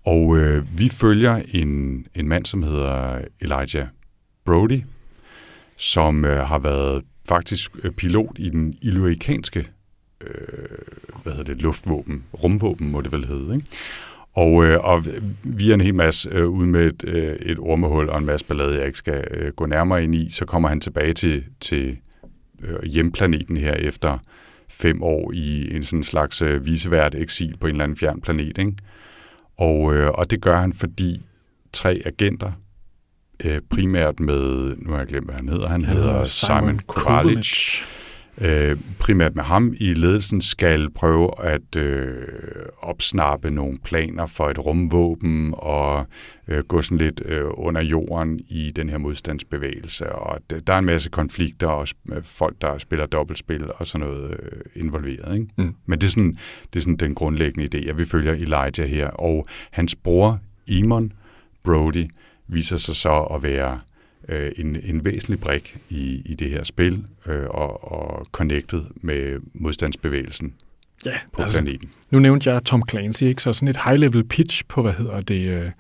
[0.06, 3.88] Og øh, vi følger en, en mand, som hedder Elijah
[4.46, 4.82] Brody,
[5.76, 9.68] som øh, har været faktisk øh, pilot i den illyrikanske
[10.22, 10.78] øh,
[11.24, 13.68] hvad hedder det, luftvåben, rumvåben må det vel hedde, ikke?
[14.34, 15.06] Og, øh, og
[15.44, 18.78] via en hel masse øh, ud med et, øh, et ormehul og en masse ballade,
[18.78, 21.98] jeg ikke skal øh, gå nærmere ind i, så kommer han tilbage til, til
[22.84, 24.18] hjemplaneten her efter
[24.70, 28.58] fem år i en sådan slags øh, visevært eksil på en eller anden fjern planet.
[28.58, 28.74] Ikke?
[29.58, 31.22] Og, øh, og det gør han, fordi
[31.74, 32.52] tre agenter,
[33.46, 36.80] øh, primært med, nu har jeg glemt, hvad han hedder, han, han hedder Simon, Simon
[36.88, 37.84] Kovalic,
[38.42, 42.28] øh, primært med ham i ledelsen, skal prøve at øh,
[42.82, 46.06] opsnappe nogle planer for et rumvåben og
[46.48, 50.12] øh, gå sådan lidt øh, under jorden i den her modstandsbevægelse.
[50.12, 51.88] Og der er en masse konflikter og
[52.24, 55.34] folk, der spiller dobbeltspil og sådan noget øh, involveret.
[55.34, 55.48] Ikke?
[55.58, 55.76] Mm.
[55.86, 56.38] Men det er, sådan,
[56.74, 59.08] det er sådan den grundlæggende idé, at vi følger Elijah her.
[59.08, 60.40] Og hans bror,
[60.72, 61.12] Eamon
[61.64, 62.06] Brody,
[62.48, 63.80] viser sig så at være
[64.30, 69.40] øh, en, en væsentlig brik i, i det her spil øh, og, og connected med
[69.54, 70.54] modstandsbevægelsen
[71.06, 71.90] ja, på altså, planeten.
[72.10, 73.42] Nu nævnte jeg Tom Clancy, ikke?
[73.42, 75.72] så sådan et high-level pitch på, hvad hedder det,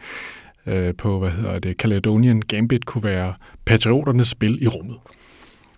[0.65, 3.33] øh, på, hvad hedder det, Caledonian Gambit kunne være
[3.65, 4.97] patrioternes spil i rummet.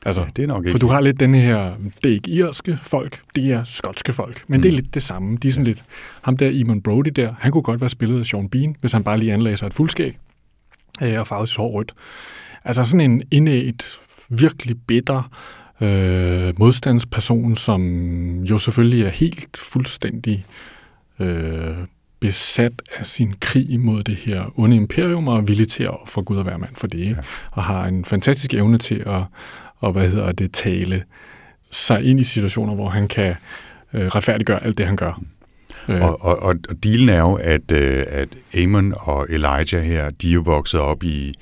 [0.06, 0.72] Altså, ja, det er nok ikke.
[0.72, 4.44] For du har lidt den her, det er ikke irske folk, det er skotske folk,
[4.48, 4.62] men mm.
[4.62, 5.38] det er lidt det samme.
[5.38, 5.84] De er sådan lidt,
[6.22, 9.04] ham der Eamon Brody der, han kunne godt være spillet af Sean Bean, hvis han
[9.04, 10.18] bare lige anlagde sig et fuldskæg
[11.02, 11.94] øh, og farvede sit hår rødt.
[12.66, 15.32] Altså sådan en indægt, virkelig bitter
[15.82, 20.46] øh, modstandsperson, som jo selvfølgelig er helt fuldstændig
[21.20, 21.78] øh,
[22.20, 26.22] besat af sin krig mod det her onde imperium, og er villig til at få
[26.22, 27.16] Gud og være mand for det, ikke?
[27.16, 27.22] Ja.
[27.52, 29.24] og har en fantastisk evne til at,
[29.78, 31.04] og, hvad hedder det, tale
[31.72, 33.36] sig ind i situationer, hvor han kan
[33.94, 35.22] øh, retfærdiggøre alt det, han gør.
[35.88, 36.02] Øh.
[36.02, 38.30] Og, og, og dealen er jo, at, øh, at
[38.64, 41.34] Amon og Elijah her, de er jo vokset op i,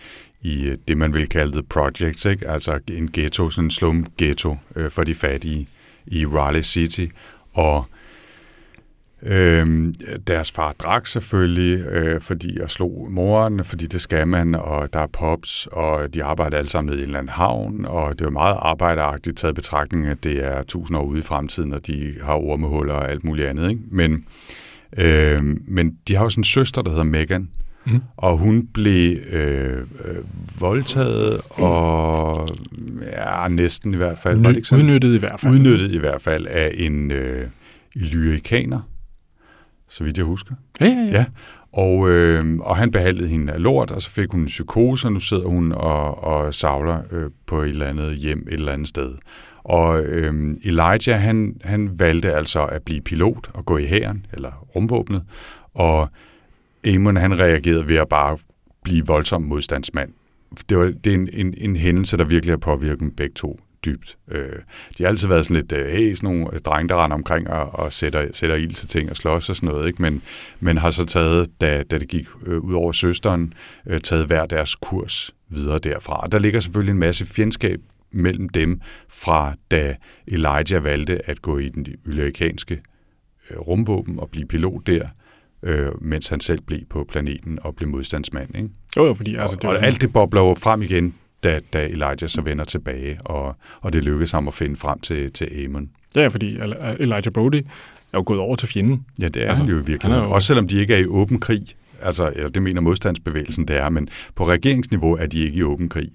[0.47, 2.47] i øh, det, man vil kalde the projects, ikke?
[2.47, 5.67] altså en ghetto, sådan en slum ghetto øh, for de fattige
[6.07, 7.05] i Raleigh City.
[7.53, 7.85] Og
[9.23, 9.93] øh,
[10.27, 14.99] deres far drak selvfølgelig, øh, fordi og slog moren, fordi det skal man, og der
[14.99, 18.25] er pops, og de arbejder alle sammen ned i en eller anden havn, og det
[18.25, 22.15] er meget arbejderagtigt taget betragtning, at det er tusind år ude i fremtiden, og de
[22.23, 23.69] har ormehuller og alt muligt andet.
[23.69, 23.81] Ikke?
[23.91, 24.25] Men,
[24.97, 27.49] øh, men de har jo sådan en søster, der hedder Megan,
[27.91, 28.01] Mm.
[28.17, 30.15] Og hun blev øh, øh,
[30.59, 32.47] voldtaget og
[33.01, 34.37] ja, næsten i hvert fald.
[34.37, 34.85] Ny, var det ikke sådan?
[34.85, 35.53] Udnyttet i hvert fald.
[35.53, 37.47] Udnyttet i hvert fald af en øh,
[37.95, 38.79] illyrikaner,
[39.89, 40.55] så vidt jeg husker.
[40.81, 41.11] Ja, ja, ja.
[41.11, 41.25] ja.
[41.73, 45.13] Og, øh, og han behandlede hende af lort, og så fik hun en psykose, og
[45.13, 48.87] nu sidder hun og, og savler øh, på et eller andet hjem et eller andet
[48.87, 49.15] sted.
[49.63, 54.67] Og øh, Elijah, han, han valgte altså at blive pilot og gå i hæren, eller
[54.75, 55.23] rumvåbnet,
[55.73, 56.09] og
[56.87, 58.37] Amon han reagerede ved at bare
[58.83, 60.13] blive voldsom modstandsmand.
[60.69, 63.59] Det, var, det er en, en, en hændelse, der virkelig har påvirket dem begge to
[63.85, 64.17] dybt.
[64.31, 64.59] Øh,
[64.97, 67.49] de har altid været sådan lidt, øh, hey, sådan nogle øh, drenge, der render omkring
[67.49, 70.01] og, og sætter, sætter ild til ting og slås og sådan noget, ikke?
[70.01, 70.21] Men,
[70.59, 73.53] men har så taget, da, da det gik øh, ud over søsteren,
[73.87, 76.19] øh, taget hver deres kurs videre derfra.
[76.23, 77.79] Og der ligger selvfølgelig en masse fjendskab
[78.11, 79.95] mellem dem fra da
[80.27, 82.81] Elijah valgte at gå i den amerikanske
[83.51, 85.07] øh, rumvåben og blive pilot der,
[85.63, 88.55] øh, mens han selv blev på planeten og blev modstandsmand.
[88.55, 88.69] Ikke?
[88.97, 89.35] Jo, jo, fordi...
[89.35, 92.65] Altså, det og, og alt det bobler jo frem igen, da, da Elijah så vender
[92.65, 95.89] tilbage, og, og det lykkedes ham at finde frem til, til Amon.
[96.15, 96.57] Ja, fordi
[96.99, 97.65] Elijah Brody
[98.13, 99.05] er jo gået over til fjenden.
[99.21, 100.25] Ja, det er altså, han jo i virkeligheden.
[100.25, 100.31] Jo...
[100.31, 101.61] Også selvom de ikke er i åben krig,
[102.01, 105.89] altså eller det mener modstandsbevægelsen, det er, men på regeringsniveau er de ikke i åben
[105.89, 106.09] krig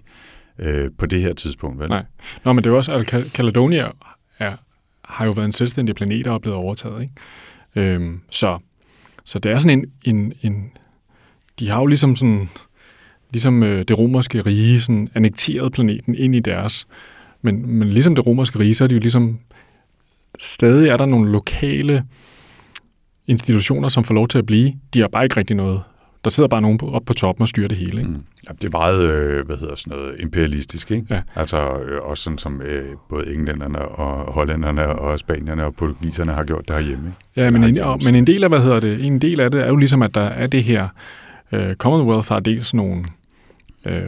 [0.59, 1.78] øh, på det her tidspunkt.
[1.78, 1.88] Vel?
[1.88, 2.05] Nej.
[2.44, 3.88] Nå, men det er også, at Caledonia
[4.38, 4.57] er,
[5.05, 7.02] har jo været en selvstændig planet og er blevet overtaget.
[7.02, 7.94] Ikke?
[7.94, 8.59] Øhm, så
[9.25, 10.73] så det er sådan en, en, en
[11.59, 12.49] de har jo ligesom sådan,
[13.31, 16.87] ligesom øh, det romerske rige, sådan annekteret planeten ind i deres,
[17.43, 19.39] men, men ligesom det romerske rige, så er de jo ligesom,
[20.39, 22.05] stadig er der nogle lokale
[23.27, 24.73] institutioner, som får lov til at blive.
[24.95, 25.83] De har bare ikke rigtig noget.
[26.25, 27.99] Der sidder bare nogen op på toppen og styrer det hele.
[27.99, 28.11] Ikke?
[28.11, 28.23] Mm.
[28.49, 31.07] Ja, det er meget, øh, hvad hedder sådan noget, imperialistisk, ikke?
[31.11, 31.23] Ja.
[31.35, 36.45] Altså øh, også sådan som øh, både englænderne og hollænderne og spanierne og portugiserne har
[36.45, 37.07] gjort det herhjemme.
[37.07, 37.43] Ikke?
[37.45, 39.61] Ja, men en, og, men en del af, hvad hedder det, en del af det
[39.61, 40.89] er jo ligesom, at der er det her,
[41.53, 43.05] øh, Commonwealth har dels nogle,
[43.85, 44.03] øh,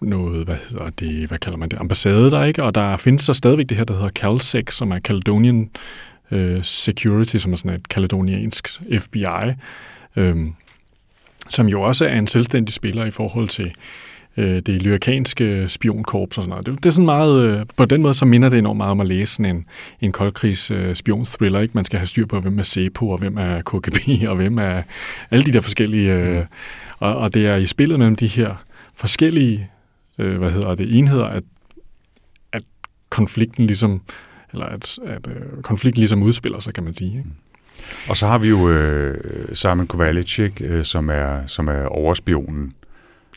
[0.00, 2.62] noget, hvad hedder det, hvad kalder man det, ambassade der, ikke?
[2.62, 5.70] Og der findes så stadigvæk det her, der hedder CalSec, som er Caledonian
[6.30, 9.24] øh, Security, som er sådan et kaledoniansk FBI,
[10.16, 10.36] øh,
[11.48, 13.72] som jo også er en selvstændig spiller i forhold til
[14.36, 16.66] øh, det lyrikanske spionkorps og sådan noget.
[16.66, 19.00] Det, det er sådan meget, øh, på den måde så minder det enormt meget om
[19.00, 19.66] at læse sådan en,
[20.00, 21.72] en koldkrigs øh, spion-thriller, ikke?
[21.74, 23.96] Man skal have styr på, hvem er SEPO, og hvem er KGB,
[24.30, 24.82] og hvem er
[25.30, 26.44] alle de der forskellige, øh,
[26.98, 29.70] og, og det er i spillet mellem de her forskellige,
[30.18, 31.42] øh, hvad hedder det, enheder, at,
[32.52, 32.62] at
[33.10, 34.00] konflikten ligesom,
[34.52, 37.18] eller at, at øh, konflikten ligesom udspiller sig, kan man sige.
[37.18, 37.30] Ikke?
[38.08, 39.14] Og så har vi jo øh,
[39.54, 40.64] Simon Kovalic, ikke?
[40.64, 42.72] Øh, som er, som er overspionen,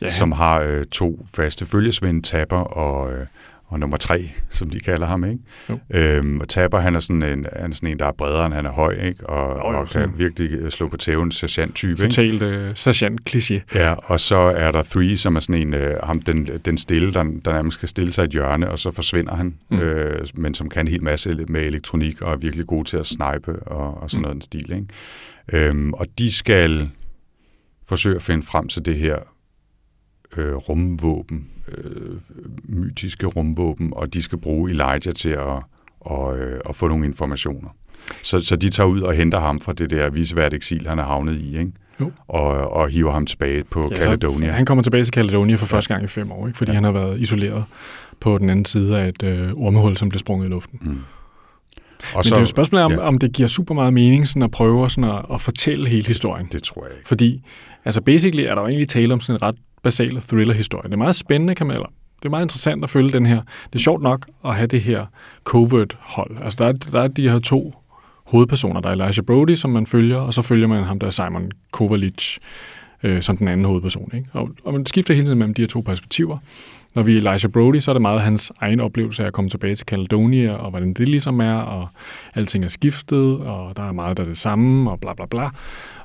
[0.02, 3.26] Ja, som har øh, to faste følgesvend, Tapper og, øh,
[3.70, 5.24] og nummer tre, som de kalder ham.
[5.24, 5.38] Ikke?
[5.70, 5.78] Jo.
[5.94, 8.54] Øhm, og Tapper, han er, sådan en, han er sådan en, der er bredere, end
[8.54, 9.26] han er høj, ikke?
[9.28, 11.90] og, Jo, jo, og kan virkelig øh, slå på tæven, sergeant-type.
[12.02, 12.14] Ikke?
[12.14, 13.60] totalt øh, sergeant-kliché.
[13.74, 17.12] Ja, og så er der Three, som er sådan en, øh, ham, den, den stille,
[17.12, 19.78] der, der nærmest skal stille sig i et hjørne, og så forsvinder han, Mm.
[19.78, 23.06] øh, men som kan en hel masse med elektronik, og er virkelig god til at
[23.06, 24.22] snipe og, og sådan Mm.
[24.22, 24.72] noget en stil.
[25.52, 25.68] Ikke?
[25.68, 26.90] Øhm, og de skal
[27.88, 29.16] forsøge at finde frem til det her
[30.38, 32.16] øh, rumvåben, øh,
[32.68, 35.62] mytiske rumvåben, og de skal bruge Elijah til at,
[36.00, 37.68] og, øh, at få nogle informationer.
[38.22, 41.04] Så, så de tager ud og henter ham fra det der visevært eksil, han er
[41.04, 41.72] havnet i, ikke?
[42.00, 42.12] Jo.
[42.28, 44.50] Og, og hiver ham tilbage på Ja, ja, så Caledonia.
[44.50, 46.58] Han kommer tilbage til Caledonia for første gang i fem år, ikke?
[46.58, 46.72] fordi ja.
[46.72, 46.76] Ja.
[46.76, 47.64] han har været isoleret
[48.20, 50.78] på den anden side af et øh, ormehul, som blev sprunget i luften.
[50.82, 50.88] Mm.
[50.88, 50.96] Og
[52.14, 53.00] Men det er jo et spørgsmål om, ja.
[53.00, 53.06] ja.
[53.06, 56.48] om det giver super meget mening sådan at prøve sådan at, at fortælle hele historien.
[56.52, 57.08] Det tror jeg ikke.
[57.08, 57.42] Fordi,
[57.84, 60.82] altså basically er der jo egentlig tale om sådan en ret basal thriller-historie.
[60.84, 61.88] Det er meget spændende, kan man, eller
[62.18, 63.42] det er meget interessant at følge den her.
[63.66, 65.06] Det er sjovt nok at have det her
[65.44, 66.36] covert-hold.
[66.44, 67.74] Altså der er, der er de her to
[68.26, 68.80] hovedpersoner.
[68.80, 71.52] Der er Elijah Brody, som man følger, og så følger man ham, der er Simon
[71.70, 72.38] Kovalic,
[73.02, 74.10] øh, som den anden hovedperson.
[74.14, 74.28] Ikke?
[74.32, 76.38] Og, og man skifter hele tiden mellem de her to perspektiver.
[76.94, 79.50] Når vi er Elijah Brody, så er det meget hans egen oplevelse af at komme
[79.50, 81.88] tilbage til Caledonia, og hvordan det ligesom er, og
[82.34, 85.48] alting er skiftet, og der er meget, der er det samme, og bla bla bla.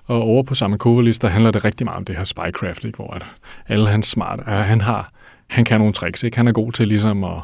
[0.05, 2.95] Og over på Simon Kovalic, der handler det rigtig meget om det her spycraft, ikke?
[2.95, 3.25] hvor at
[3.67, 5.09] alle hans smart, øh, han har,
[5.47, 6.37] han kan nogle tricks, ikke?
[6.37, 7.41] Han er god til ligesom at,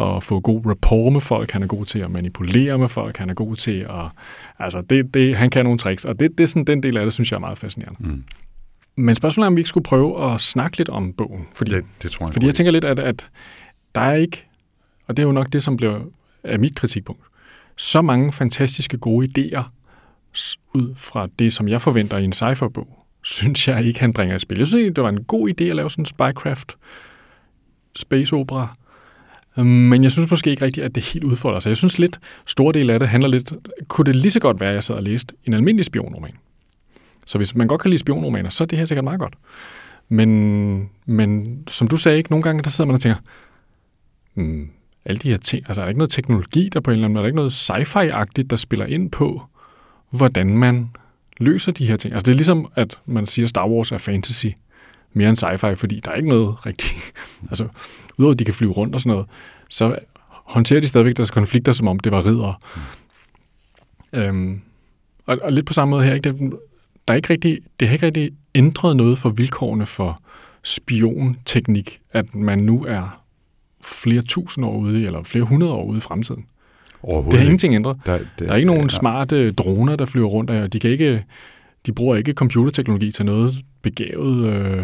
[0.00, 3.30] at få god rapport med folk, han er god til at manipulere med folk, han
[3.30, 4.04] er god til at,
[4.58, 7.04] altså det, det, han kan nogle tricks, og det, det er sådan den del af
[7.04, 7.98] det, synes jeg er meget fascinerende.
[8.00, 8.24] Mm.
[8.96, 11.84] Men spørgsmålet er, om vi ikke skulle prøve at snakke lidt om bogen, fordi Det,
[12.02, 12.32] det tror jeg.
[12.32, 13.30] fordi jeg tænker lidt, at, at
[13.94, 14.46] der er ikke,
[15.06, 16.12] og det er jo nok det, som blev
[16.44, 17.22] af mit kritikpunkt,
[17.76, 19.62] så mange fantastiske gode idéer
[20.74, 24.38] ud fra det, som jeg forventer i en sci-fi-bog, synes jeg ikke, han bringer i
[24.38, 24.58] spil.
[24.58, 26.76] Jeg synes det var en god idé at lave sådan en spycraft
[27.96, 28.76] space opera,
[29.58, 31.68] øhm, men jeg synes måske ikke rigtigt, at det helt udfolder sig.
[31.68, 33.52] Jeg synes lidt, store del af det handler lidt,
[33.88, 36.34] kunne det lige så godt være, at jeg sad og læste en almindelig spionroman.
[37.26, 39.34] Så hvis man godt kan lide spionromaner, så er det her sikkert meget godt.
[40.08, 43.20] Men, men som du sagde, ikke, nogle gange der sidder man og tænker,
[44.34, 44.70] hmm,
[45.04, 47.14] alle de her ting, altså er der ikke noget teknologi, der på en eller anden
[47.14, 49.42] måde, er der ikke noget sci-fi-agtigt, der spiller ind på,
[50.12, 50.90] hvordan man
[51.38, 52.14] løser de her ting.
[52.14, 54.46] Altså det er ligesom, at man siger, at Star Wars er fantasy
[55.12, 57.12] mere end sci-fi, fordi der er ikke noget rigtigt.
[57.50, 57.68] altså,
[58.18, 59.26] udover at de kan flyve rundt og sådan noget,
[59.68, 59.98] så
[60.28, 62.60] håndterer de stadigvæk deres konflikter, som om det var ridder.
[64.12, 64.18] Mm.
[64.20, 64.60] Øhm,
[65.26, 66.32] og, og lidt på samme måde her, ikke?
[66.32, 66.52] Det,
[67.08, 70.20] der er ikke rigtig, det har ikke rigtig ændret noget for vilkårene for
[70.62, 73.22] spionteknik, at man nu er
[73.82, 76.46] flere tusind år ude, i- eller flere hundrede år ude i fremtiden.
[77.02, 77.96] Overhovedet Det har ingenting ændret.
[78.06, 78.88] Der, det, Der er ikke nogen nej.
[78.88, 81.24] smarte droner, der flyver rundt og de kan ikke,
[81.86, 84.46] de bruger ikke computerteknologi til noget begavet.
[84.46, 84.82] Øh,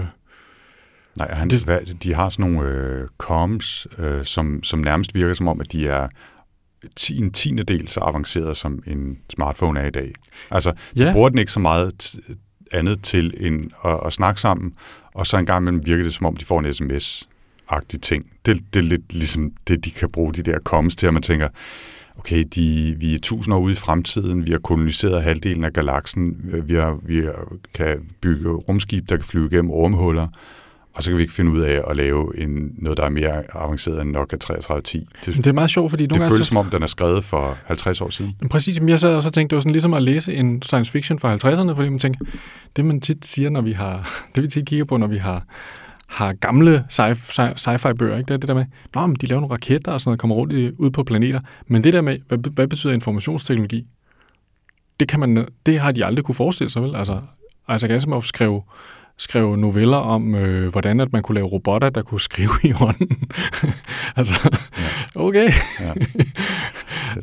[1.18, 5.34] Nej, han, Det- hvad, de har sådan nogle øh, comms, øh, som, som nærmest virker
[5.34, 6.08] som om, at de er
[6.96, 10.12] ti, en tiende del så avanceret, som en smartphone er i dag.
[10.50, 11.12] Altså, de Ja.
[11.12, 12.14] bruger den ikke så meget
[12.72, 14.72] andet til end at, at snakke sammen,
[15.14, 18.26] og så en gang imellem virker det som om, de får en sms-agtig ting.
[18.46, 21.22] Det, det er lidt ligesom det, de kan bruge de der comms til, at man
[21.22, 21.48] tænker,
[22.18, 26.50] okay, de, vi er tusind år ude i fremtiden, vi har koloniseret halvdelen af galaksen,
[26.64, 30.26] vi, har, vi har, kan bygge rumskib, der kan flyve gennem ormehuller,
[30.94, 33.42] og så kan vi ikke finde ud af at lave en, noget, der er mere
[33.54, 35.06] avanceret end Nokia 3310.
[35.24, 36.48] Det, det er meget sjovt, fordi nogle det føles så...
[36.48, 38.34] som om, den er skrevet for 50 år siden.
[38.50, 40.92] Præcis, som jeg sad og så tænkte, det var sådan ligesom at læse en science
[40.92, 42.20] fiction fra 50'erne, fordi man tænker,
[42.76, 45.44] det man tit siger, når vi har, det vi tit kigger på, når vi har
[46.08, 48.28] har gamle sci-fi bøger, ikke?
[48.28, 50.36] Det er det der med, Nå, men de laver nogle raketter og sådan noget, kommer
[50.36, 51.40] rundt i, ud på planeter.
[51.66, 53.88] Men det der med, hvad, hvad betyder informationsteknologi?
[55.00, 56.96] Det, kan man, det har de aldrig kunne forestille sig, vel?
[56.96, 57.20] Altså,
[57.74, 58.62] Isaac Asimov skrev,
[59.16, 63.28] skrev noveller om, øh, hvordan at man kunne lave robotter, der kunne skrive i hånden.
[64.16, 65.20] altså, ja.
[65.20, 65.50] okay.
[65.80, 65.94] Ja.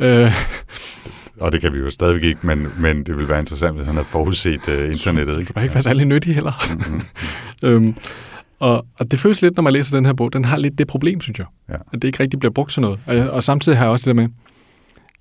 [0.26, 0.32] øh,
[1.41, 3.95] og det kan vi jo stadigvæk ikke, men, men det ville være interessant, hvis han
[3.95, 5.39] havde forudset uh, internettet.
[5.39, 5.48] Ikke?
[5.48, 6.65] Det var ikke være særlig nyttig heller.
[6.69, 7.02] Mm-hmm.
[7.63, 7.95] øhm,
[8.65, 10.88] og, og det føles lidt, når man læser den her bog, den har lidt det
[10.88, 11.47] problem, synes jeg.
[11.69, 11.73] Ja.
[11.73, 12.99] At det ikke rigtig bliver brugt til noget.
[13.06, 14.30] Og, og samtidig har jeg også det der med,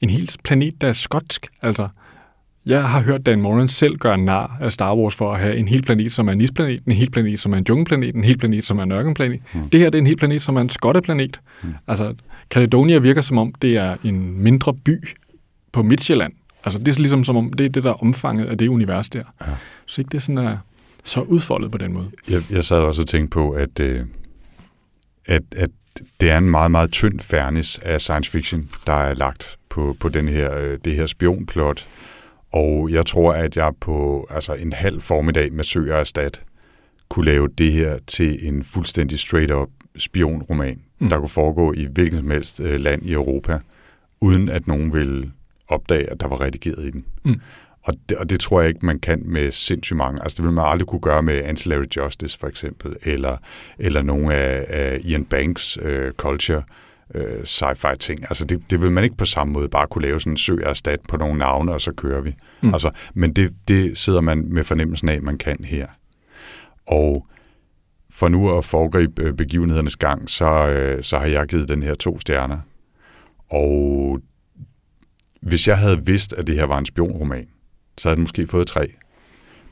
[0.01, 1.47] en hel planet, der er skotsk.
[1.63, 1.89] Altså,
[2.67, 5.69] jeg har hørt Dan Moran selv gøre nar af Star Wars for at have en
[5.69, 8.39] hel planet, som er en isplanet, en hel planet, som er en djungelplanet, en hel
[8.39, 9.41] planet, som er en ørkenplanet.
[9.55, 9.69] Mm.
[9.69, 11.41] Det her det er en hel planet, som er en skotteplanet.
[11.63, 11.75] Mm.
[11.87, 12.15] Altså,
[12.51, 15.09] Caledonia virker som om, det er en mindre by
[15.73, 16.33] på Midtjylland.
[16.65, 19.09] Altså, det er ligesom som om, det er det, der er omfanget af det univers
[19.09, 19.23] der.
[19.41, 19.47] Ja.
[19.87, 20.57] Så ikke det er sådan, at
[21.05, 22.11] så udfoldet på den måde.
[22.31, 24.01] Jeg, jeg sad også og tænkte på, at, øh,
[25.27, 25.71] at, at
[26.21, 30.09] det er en meget, meget tynd færnes af science fiction, der er lagt på, på
[30.09, 31.87] den her, øh, det her spionplot.
[32.53, 36.43] Og jeg tror, at jeg på altså en halv formiddag med Søger og Stat
[37.09, 41.09] kunne lave det her til en fuldstændig straight-up spionroman, mm.
[41.09, 43.59] der kunne foregå i hvilket som helst øh, land i Europa,
[44.21, 45.33] uden at nogen ville
[45.69, 47.05] opdage, at der var redigeret i den.
[47.25, 47.41] Mm.
[47.85, 50.23] Og det, og det tror jeg ikke, man kan med sindssygt mange.
[50.23, 53.37] Altså det vil man aldrig kunne gøre med Ancillary Justice for eksempel, eller,
[53.79, 56.63] eller nogle af, af Ian Banks uh, culture
[57.15, 58.23] uh, sci-fi ting.
[58.23, 60.59] Altså det, det vil man ikke på samme måde bare kunne lave sådan en søg
[60.63, 62.35] erstat på nogle navne, og så kører vi.
[62.63, 62.73] Mm.
[62.73, 65.87] Altså, men det, det sidder man med fornemmelsen af, man kan her.
[66.87, 67.27] Og
[68.11, 70.47] for nu at foregribe øh, begivenhedernes gang, så,
[70.97, 72.59] uh, så har jeg givet den her to stjerner.
[73.51, 74.21] Og
[75.43, 77.49] hvis jeg havde vidst, at det her var en spionroman,
[77.99, 78.87] så havde den måske fået tre.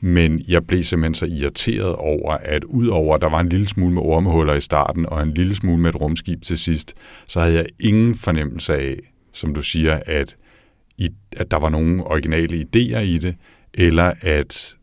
[0.01, 3.93] Men jeg blev simpelthen så irriteret over, at udover at der var en lille smule
[3.93, 6.93] med ormehuller i starten, og en lille smule med et rumskib til sidst,
[7.27, 8.95] så havde jeg ingen fornemmelse af,
[9.33, 10.35] som du siger, at,
[10.97, 13.35] i, at der var nogle originale idéer i det,
[13.73, 14.75] eller at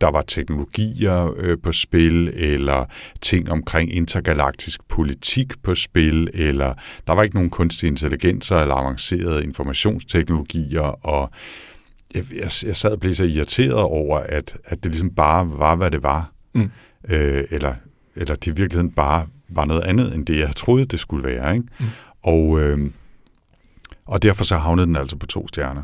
[0.00, 2.84] der var teknologier øh, på spil, eller
[3.20, 6.74] ting omkring intergalaktisk politik på spil, eller
[7.06, 11.30] der var ikke nogen kunstig intelligenser eller avancerede informationsteknologier, og
[12.14, 15.76] jeg, jeg, jeg sad og blev så irriteret over, at, at det ligesom bare var,
[15.76, 16.30] hvad det var.
[16.54, 16.70] Mm.
[17.08, 17.74] Øh, eller,
[18.16, 21.54] eller det i virkeligheden bare var noget andet, end det, jeg troede, det skulle være.
[21.54, 21.68] Ikke?
[21.78, 21.86] Mm.
[22.22, 22.90] Og, øh,
[24.06, 25.82] og derfor så havnede den altså på to stjerner.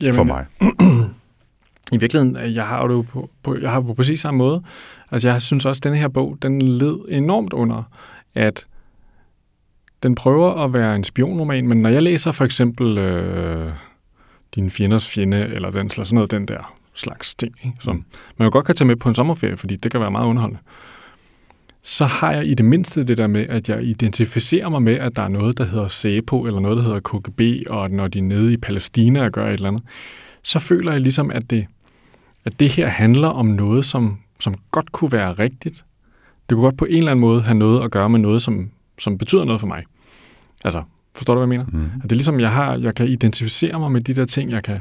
[0.00, 0.46] Jamen, for mig.
[1.92, 4.62] I virkeligheden, jeg har det på, på, jeg har på præcis samme måde.
[5.10, 7.82] Altså jeg synes også, at denne her bog, den led enormt under,
[8.34, 8.66] at
[10.02, 12.98] den prøver at være en spionroman, men når jeg læser for eksempel...
[12.98, 13.72] Øh,
[14.54, 17.76] din fjenders fjende, eller den slags, sådan noget, den der slags ting, ikke?
[17.80, 18.04] som mm.
[18.36, 20.60] man jo godt kan tage med på en sommerferie, fordi det kan være meget underholdende.
[21.82, 25.16] Så har jeg i det mindste det der med, at jeg identificerer mig med, at
[25.16, 28.22] der er noget, der hedder SEPO, eller noget, der hedder KGB, og når de er
[28.22, 29.82] nede i Palæstina og gør et eller andet,
[30.42, 31.66] så føler jeg ligesom, at det,
[32.44, 35.84] at det her handler om noget, som, som godt kunne være rigtigt.
[36.48, 38.70] Det kunne godt på en eller anden måde have noget at gøre med noget, som,
[38.98, 39.84] som betyder noget for mig.
[40.64, 40.82] Altså,
[41.18, 41.84] Forstår du, hvad jeg mener?
[41.84, 41.90] Mm.
[41.96, 44.62] At det er ligesom, jeg, har, jeg kan identificere mig med de der ting, jeg
[44.62, 44.80] kan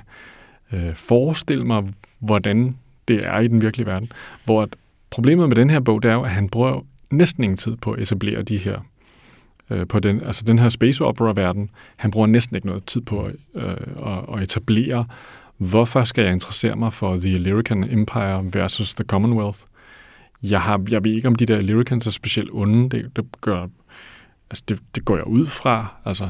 [0.73, 1.83] øh, forestille mig,
[2.19, 2.75] hvordan
[3.07, 4.11] det er i den virkelige verden.
[4.45, 4.75] Hvor at
[5.09, 7.91] problemet med den her bog, det er jo, at han bruger næsten ingen tid på
[7.91, 8.79] at etablere de her
[9.69, 11.69] øh, på den, altså den her space opera-verden.
[11.95, 13.71] Han bruger næsten ikke noget tid på øh,
[14.05, 15.05] at, at etablere,
[15.57, 19.59] hvorfor skal jeg interessere mig for The Illyrican Empire versus The Commonwealth.
[20.43, 22.89] Jeg, har, jeg ved ikke, om de der Illyricans er specielt onde.
[22.89, 23.67] Det, det gør
[24.49, 25.95] Altså, det, det går jeg ud fra.
[26.05, 26.29] Altså,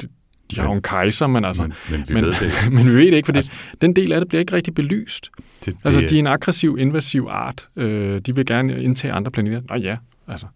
[0.00, 0.10] det,
[0.50, 1.62] de har jo en kejser, men altså...
[1.62, 2.70] Men, men vi men, ved det ikke.
[2.76, 5.30] men vi ved det ikke, fordi altså, den del af det bliver ikke rigtig belyst.
[5.36, 7.68] Det, det, altså, de er en aggressiv, invasiv art.
[7.76, 9.62] Øh, de vil gerne indtage andre planeter.
[9.68, 9.96] Nå ja,
[10.28, 10.46] altså...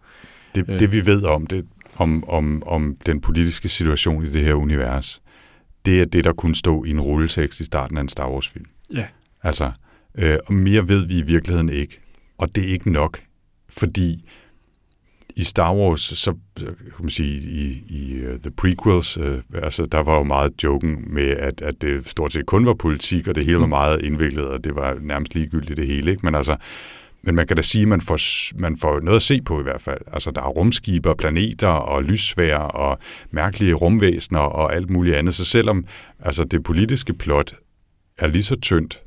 [0.55, 4.45] Det, øh, det vi ved om det, om, om, om den politiske situation i det
[4.45, 5.23] her univers,
[5.87, 8.65] det er det, der kunne stå i en rulletekst i starten af en Star Wars-film.
[8.95, 9.07] Ja.
[9.43, 9.73] Altså,
[10.19, 11.99] øh, og mere ved vi i virkeligheden ikke.
[12.39, 13.21] Og det er ikke nok,
[13.69, 14.25] fordi
[15.37, 19.99] i Star Wars, så kan man sige, i, i uh, The Prequels, uh, altså der
[19.99, 23.45] var jo meget joken med, at, at det stort set kun var politik, og det
[23.45, 23.71] hele var mm.
[23.71, 26.27] meget indviklet, og det var nærmest ligegyldigt det hele, ikke?
[26.27, 26.57] Men altså,
[27.23, 28.19] men man kan da sige, at man får,
[28.61, 30.01] man får noget at se på i hvert fald.
[30.07, 32.99] Altså, der er rumskiber, planeter og lyssvær og
[33.31, 35.35] mærkelige rumvæsener og alt muligt andet.
[35.35, 35.85] Så selvom
[36.21, 37.55] altså, det politiske plot
[38.19, 39.03] er lige så tyndt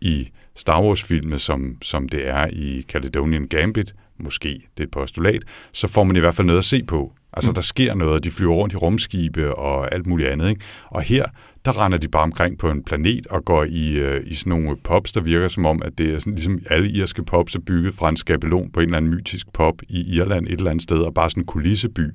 [0.00, 5.42] i Star Wars-filmet, som, som det er i Caledonian Gambit, måske det er et postulat,
[5.72, 7.12] så får man i hvert fald noget at se på.
[7.32, 7.54] Altså, mm.
[7.54, 10.48] der sker noget, de flyver rundt i rumskibe og alt muligt andet.
[10.48, 10.60] Ikke?
[10.90, 11.24] Og her,
[11.64, 14.76] der render de bare omkring på en planet og går i, øh, i sådan nogle
[14.84, 17.94] pops, der virker som om, at det er sådan, ligesom alle irske pops er bygget
[17.94, 20.98] fra en skabelon på en eller anden mytisk pop i Irland et eller andet sted,
[20.98, 22.10] og bare sådan en kulisseby,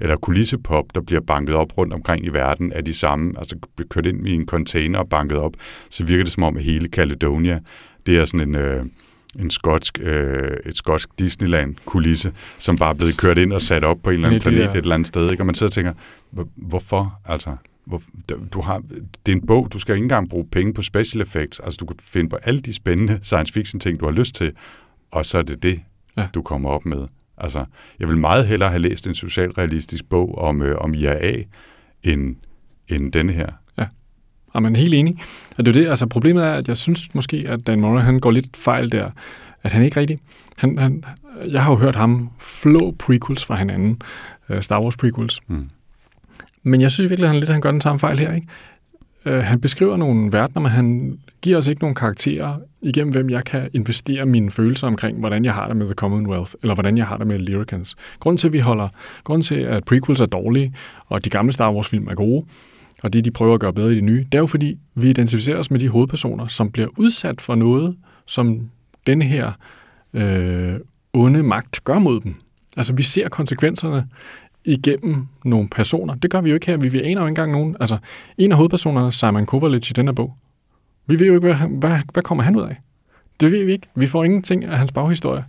[0.00, 3.56] eller kulissepop, der bliver banket op rundt omkring i verden af de samme, altså
[3.90, 5.52] kørt ind i en container og banket op,
[5.90, 7.60] så virker det som om, at hele Caledonia,
[8.06, 8.54] det er sådan en...
[8.54, 8.84] Øh,
[9.38, 13.98] en skotsk, øh, et skotsk Disneyland-kulisse, som bare er blevet kørt ind og sat op
[14.02, 15.30] på en eller anden planet et eller andet sted.
[15.30, 15.42] Ikke?
[15.42, 15.92] Og man sidder og tænker,
[16.56, 17.20] hvorfor?
[17.24, 18.02] Altså, hvor,
[18.52, 18.82] du har,
[19.26, 21.60] det er en bog, du skal ikke engang bruge penge på special effects.
[21.60, 24.52] Altså, du kan finde på alle de spændende science fiction ting, du har lyst til,
[25.10, 25.80] og så er det det,
[26.16, 26.26] ja.
[26.34, 27.06] du kommer op med.
[27.38, 27.64] Altså,
[27.98, 31.42] jeg vil meget hellere have læst en socialrealistisk bog om, øh, om IAA,
[32.02, 32.36] end,
[32.88, 33.48] end denne her.
[34.52, 35.16] Og man er helt enig.
[35.58, 38.20] Og det er det, altså problemet er, at jeg synes måske, at Dan Moore, han
[38.20, 39.10] går lidt fejl der.
[39.62, 40.18] At han ikke rigtig...
[40.56, 41.04] Han, han,
[41.50, 44.02] jeg har jo hørt ham flå prequels fra hinanden.
[44.48, 45.40] Uh, Star Wars prequels.
[45.46, 45.68] Mm.
[46.62, 48.32] Men jeg synes virkelig, at han lidt han gør den samme fejl her.
[48.32, 48.46] Ikke?
[49.26, 53.44] Uh, han beskriver nogle verdener, men han giver os ikke nogle karakterer igennem, hvem jeg
[53.44, 57.06] kan investere mine følelser omkring, hvordan jeg har det med The Commonwealth, eller hvordan jeg
[57.06, 57.96] har det med Lyricans.
[58.20, 58.88] Grunden til, at vi holder,
[59.24, 60.74] grunden til, at prequels er dårlige,
[61.08, 62.44] og de gamle Star Wars-film er gode,
[63.02, 65.10] og det de prøver at gøre bedre i det nye, det er jo fordi, vi
[65.10, 67.96] identificerer os med de hovedpersoner, som bliver udsat for noget,
[68.26, 68.70] som
[69.06, 69.52] den her
[70.14, 70.74] øh,
[71.12, 72.34] onde magt gør mod dem.
[72.76, 74.08] Altså, vi ser konsekvenserne
[74.64, 76.14] igennem nogle personer.
[76.14, 76.76] Det gør vi jo ikke her.
[76.76, 77.76] Vi, vi aner jo ikke engang nogen.
[77.80, 77.98] Altså,
[78.38, 80.36] en af hovedpersonerne, Simon Kovalic i denne bog,
[81.06, 82.76] vi ved jo ikke, hvad, hvad, hvad kommer han ud af?
[83.40, 83.86] Det ved vi ikke.
[83.94, 85.44] Vi får ingenting af hans baghistorie.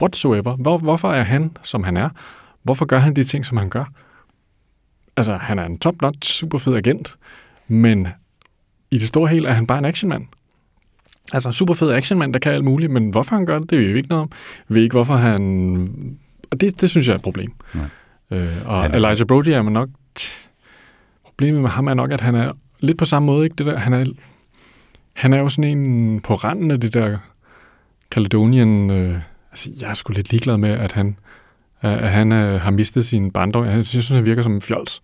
[0.00, 0.56] Whatsoever.
[0.56, 2.08] Hvor, hvorfor er han, som han er?
[2.62, 3.84] Hvorfor gør han de ting, som han gør?
[5.18, 7.16] Altså, han er en top-notch, super fed agent,
[7.68, 8.08] men
[8.90, 10.26] i det store hele er han bare en actionmand.
[11.32, 13.92] Altså, super fed actionmand, der kan alt muligt, men hvorfor han gør det, det ved
[13.92, 14.30] vi ikke noget om.
[14.68, 16.18] Vi ved ikke, hvorfor han...
[16.50, 17.52] Og det, det synes jeg er et problem.
[17.74, 17.84] Nej.
[18.30, 18.96] Øh, og han er...
[18.96, 19.88] Elijah Brody er man nok...
[21.24, 23.54] Problemet med ham er nok, at han er lidt på samme måde, ikke?
[23.54, 24.06] Det der, han, er,
[25.12, 27.18] han er jo sådan en på randen af det der
[28.10, 28.90] Caledonian...
[28.90, 31.16] Øh, altså, jeg er sgu lidt ligeglad med, at han
[31.82, 33.64] at han øh, har mistet sin barndom.
[33.64, 35.02] Jeg synes, han virker som en fjols.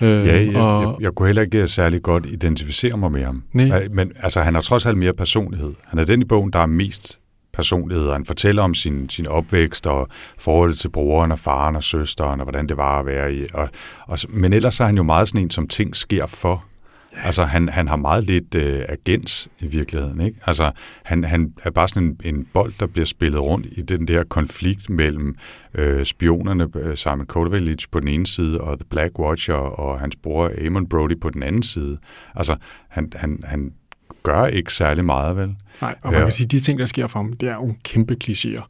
[0.00, 0.82] Øh, ja, jeg, og...
[0.82, 3.42] jeg, jeg kunne heller ikke særlig godt identificere mig med ham.
[3.52, 3.88] Nej.
[3.90, 5.72] Men altså, han har trods alt mere personlighed.
[5.86, 7.18] Han er den i bogen, der er mest
[7.52, 8.12] personlighed.
[8.12, 10.08] Han fortæller om sin, sin opvækst og
[10.38, 13.46] forholdet til broren og faren og søsteren og hvordan det var at være i.
[13.54, 13.68] Og,
[14.06, 16.64] og, men ellers er han jo meget sådan en, som ting sker for.
[17.12, 20.38] Altså, han, han har meget lidt øh, agens i virkeligheden, ikke?
[20.46, 20.70] Altså,
[21.02, 24.24] han, han er bare sådan en, en bold, der bliver spillet rundt i den der
[24.24, 25.36] konflikt mellem
[25.74, 30.16] øh, spionerne, øh, Simon Kotovic på den ene side, og The Black Watcher og hans
[30.16, 31.98] bror Amon Brody på den anden side.
[32.34, 32.56] Altså,
[32.88, 33.72] han, han, han
[34.22, 35.54] gør ikke særlig meget, vel?
[35.80, 37.74] Nej, og man kan sige, at de ting, der sker for ham, det er jo
[37.84, 38.62] kæmpe klichéer.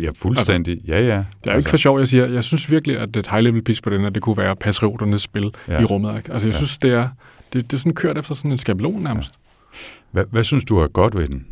[0.00, 0.72] Ja, fuldstændig.
[0.72, 1.06] Altså, ja, ja.
[1.06, 1.56] Det er altså.
[1.56, 2.26] ikke for sjov, jeg siger.
[2.26, 5.50] Jeg synes virkelig, at et high-level pitch på den her, det kunne være patrioternes spil
[5.68, 5.80] ja.
[5.80, 6.16] i rummet.
[6.16, 6.32] Ikke?
[6.32, 6.58] Altså, jeg ja.
[6.58, 7.08] synes, det er
[7.52, 9.32] det, det er sådan kørt efter sådan en skabelon nærmest.
[9.32, 9.78] Ja.
[10.10, 11.46] Hvad, hvad synes du er godt ved den?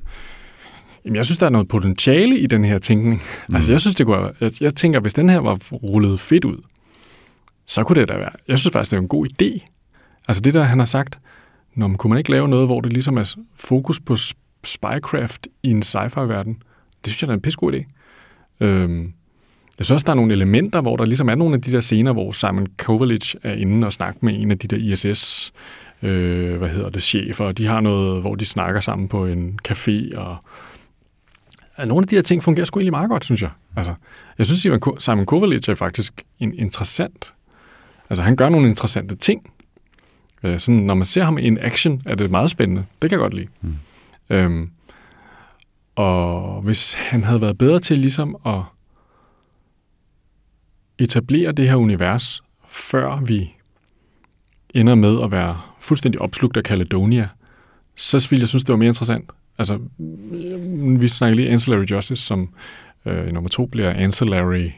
[1.04, 3.22] Jamen, jeg synes, der er noget potentiale i den her tænkning.
[3.48, 3.54] Mm.
[3.54, 6.56] Altså, jeg synes, det kunne, jeg, jeg tænker, hvis den her var rullet fedt ud,
[7.66, 8.30] så kunne det da være.
[8.48, 9.66] Jeg synes faktisk, det er en god idé.
[10.28, 11.18] Altså det der, han har sagt,
[11.74, 14.16] når man kunne man ikke lave noget, hvor det ligesom er fokus på
[14.64, 16.62] spycraft i en sci-fi-verden,
[17.04, 17.84] det synes jeg, der er en pissegod idé.
[18.60, 19.12] Øhm,
[19.78, 21.80] jeg synes også, der er nogle elementer, hvor der ligesom er nogle af de der
[21.80, 25.52] scener, hvor Simon Kovalic er inde og snakker med en af de der ISS
[26.02, 29.58] øh, hvad hedder det, chefer, og de har noget, hvor de snakker sammen på en
[29.68, 30.36] café, og
[31.76, 33.50] at nogle af de her ting fungerer sgu egentlig meget godt, synes jeg.
[33.76, 33.94] Altså,
[34.38, 37.34] jeg synes, Simon, Simon Kovalic er faktisk en interessant,
[38.10, 39.52] altså han gør nogle interessante ting.
[40.42, 42.84] Øh, sådan, når man ser ham i en action, er det meget spændende.
[43.02, 43.48] Det kan jeg godt lide.
[43.60, 43.74] Mm.
[44.30, 44.70] Øhm,
[45.96, 48.62] og hvis han havde været bedre til ligesom at
[50.98, 53.52] etablere det her univers, før vi
[54.74, 57.28] ender med at være fuldstændig opslugt af Caledonia,
[57.96, 59.30] så ville jeg synes, det var mere interessant.
[59.58, 59.78] Altså,
[61.00, 62.52] vi snakker lige Ancillary Justice, som
[63.06, 64.68] øh, nummer to bliver Ancillary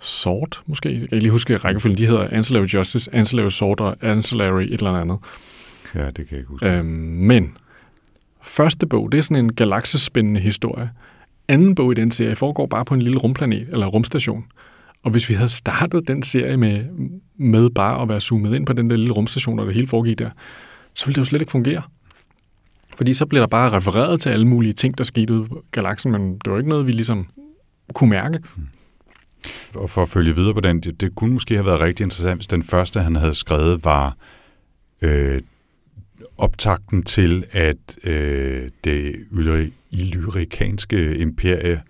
[0.00, 1.00] Sword, måske.
[1.00, 1.98] Jeg kan lige huske rækkefølgen.
[1.98, 5.18] De hedder Ancillary Justice, Ancillary Sword og Ancillary et eller andet.
[5.94, 6.66] Ja, det kan jeg ikke huske.
[6.66, 7.56] Øhm, men
[8.42, 10.90] første bog, det er sådan en galaksespændende historie.
[11.48, 14.44] Anden bog i den serie foregår bare på en lille rumplanet, eller rumstation.
[15.04, 16.84] Og hvis vi havde startet den serie med,
[17.36, 20.18] med bare at være zoomet ind på den der lille rumstation, og det hele foregik
[20.18, 20.30] der,
[20.94, 21.82] så ville det jo slet ikke fungere.
[22.96, 26.12] Fordi så blev der bare refereret til alle mulige ting, der skete ude på galaksen,
[26.12, 27.26] men det var ikke noget, vi ligesom
[27.94, 28.38] kunne mærke.
[28.56, 28.62] Mm.
[29.74, 32.38] Og for at følge videre på den, det, det kunne måske have været rigtig interessant,
[32.38, 34.16] hvis den første, han havde skrevet, var
[35.02, 35.40] øh,
[36.38, 39.16] optakten til, at øh, det
[39.90, 41.82] illyrikanske imperie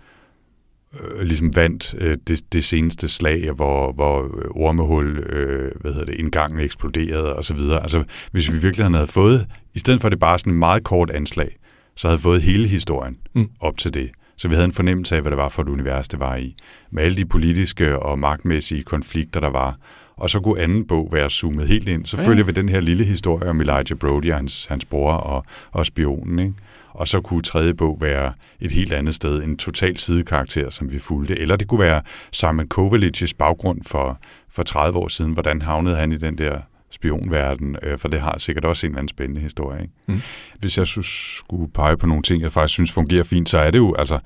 [1.01, 6.14] øh, ligesom vandt øh, det, det seneste slag, hvor, hvor ormehul, øh, hvad hedder det,
[6.14, 7.82] indgangen eksploderede og så videre.
[7.82, 11.11] Altså, hvis vi virkelig havde fået, i stedet for det bare sådan en meget kort
[11.11, 11.57] anslag,
[11.97, 13.49] så havde fået hele historien mm.
[13.61, 14.11] op til det.
[14.36, 16.57] Så vi havde en fornemmelse af, hvad det var for et univers, det var i.
[16.90, 19.76] Med alle de politiske og magtmæssige konflikter, der var.
[20.16, 22.07] Og så kunne anden bog være zoomet helt ind.
[22.07, 22.42] Så følger ja.
[22.42, 26.38] vi den her lille historie om Elijah Brody og hans, hans bror og, og spionen.
[26.38, 26.55] Ikke?
[26.95, 30.99] Og så kunne tredje bog være et helt andet sted, en total sidekarakter, som vi
[30.99, 31.38] fulgte.
[31.38, 34.18] Eller det kunne være Simon Kovalic's baggrund for,
[34.51, 35.32] for 30 år siden.
[35.32, 36.61] Hvordan havnede han i den der
[36.95, 39.82] spionverden, øh, for det har sikkert også en eller anden spændende historie.
[39.82, 39.95] Ikke?
[40.09, 40.20] Mm.
[40.59, 43.78] Hvis jeg skulle pege på nogle ting, jeg faktisk synes fungerer fint, så er det
[43.78, 44.18] jo, altså,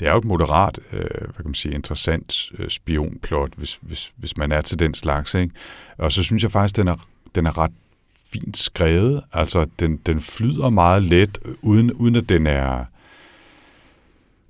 [0.00, 4.12] det er jo et moderat, øh, hvad kan man sige, interessant øh, spionplot, hvis, hvis,
[4.16, 5.34] hvis man er til den slags.
[5.34, 5.54] Ikke?
[5.98, 6.96] Og så synes jeg faktisk, den er,
[7.34, 7.72] den er ret
[8.32, 9.22] fint skrevet.
[9.32, 12.84] Altså, den, den flyder meget let, uden, uden at den er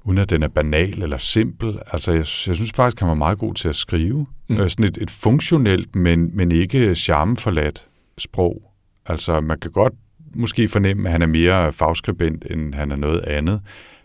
[0.05, 1.79] uden at den er banal eller simpel.
[1.93, 4.27] Altså, jeg, jeg synes faktisk, han var meget god til at skrive.
[4.49, 4.57] Mm.
[4.57, 8.63] Øh, sådan et, et funktionelt, men, men ikke charmeforladt sprog.
[9.07, 9.93] Altså, man kan godt
[10.35, 13.61] måske fornemme, at han er mere fagskribent, end han er noget andet.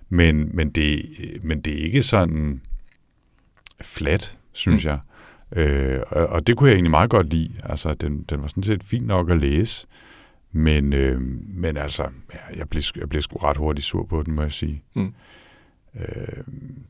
[0.09, 1.05] Men, men, det,
[1.43, 2.61] men det er ikke sådan
[3.81, 4.89] flat, synes mm.
[4.89, 4.99] jeg.
[5.55, 7.49] Øh, og, og det kunne jeg egentlig meget godt lide.
[7.63, 9.87] Altså, den, den var sådan set fint nok at læse.
[10.51, 14.35] Men, øh, men altså, ja, jeg, blev, jeg blev sgu ret hurtigt sur på den,
[14.35, 14.83] må jeg sige.
[14.95, 15.13] Mm.
[15.99, 16.43] Øh,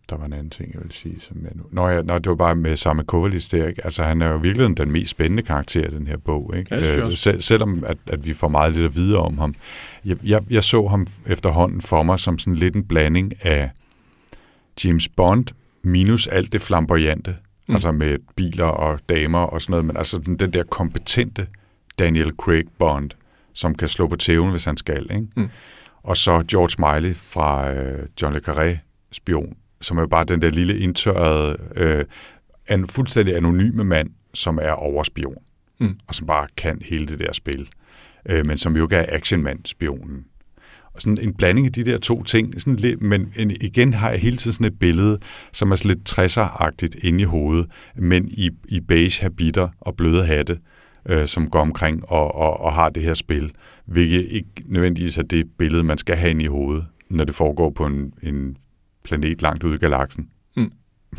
[0.09, 1.15] der var en anden ting, jeg vil sige.
[1.19, 1.63] Som jeg nu...
[1.71, 3.67] Nå, ja, nå, det var bare med Samme Kovalis der.
[3.67, 3.85] Ikke?
[3.85, 6.53] Altså, han er jo virkelig den mest spændende karakter i den her bog.
[6.57, 6.75] Ikke?
[6.75, 9.55] Ja, øh, sel- selvom at, at vi får meget lidt at vide om ham.
[10.05, 13.71] Jeg, jeg, jeg så ham efterhånden for mig som sådan lidt en blanding af
[14.83, 15.45] James Bond
[15.83, 17.35] minus alt det flamboyante.
[17.67, 17.75] Mm.
[17.75, 19.85] Altså med biler og damer og sådan noget.
[19.85, 21.47] Men altså den, den der kompetente
[21.99, 23.09] Daniel Craig Bond,
[23.53, 25.01] som kan slå på tæven, hvis han skal.
[25.11, 25.27] Ikke?
[25.35, 25.49] Mm.
[26.03, 28.77] Og så George Miley fra øh, John le Carré,
[29.11, 32.05] spion, som er bare den der lille indtørrede, øh,
[32.75, 35.37] en fuldstændig anonyme mand, som er overspion,
[35.79, 35.99] mm.
[36.07, 37.69] og som bare kan hele det der spil,
[38.29, 40.17] øh, men som jo ikke er actionmand, spionen.
[40.17, 40.36] Og
[40.97, 43.31] sådan en blanding af de der to ting, sådan lidt, men
[43.61, 45.19] igen har jeg hele tiden sådan et billede,
[45.53, 50.25] som er sådan lidt 60'er-agtigt inde i hovedet, men i, i beige habiter og bløde
[50.25, 50.59] hatte,
[51.09, 53.51] øh, som går omkring og, og, og har det her spil,
[53.85, 57.69] hvilket ikke nødvendigvis er det billede, man skal have inde i hovedet, når det foregår
[57.69, 58.57] på en, en
[59.03, 60.29] planet langt ude i galaksen.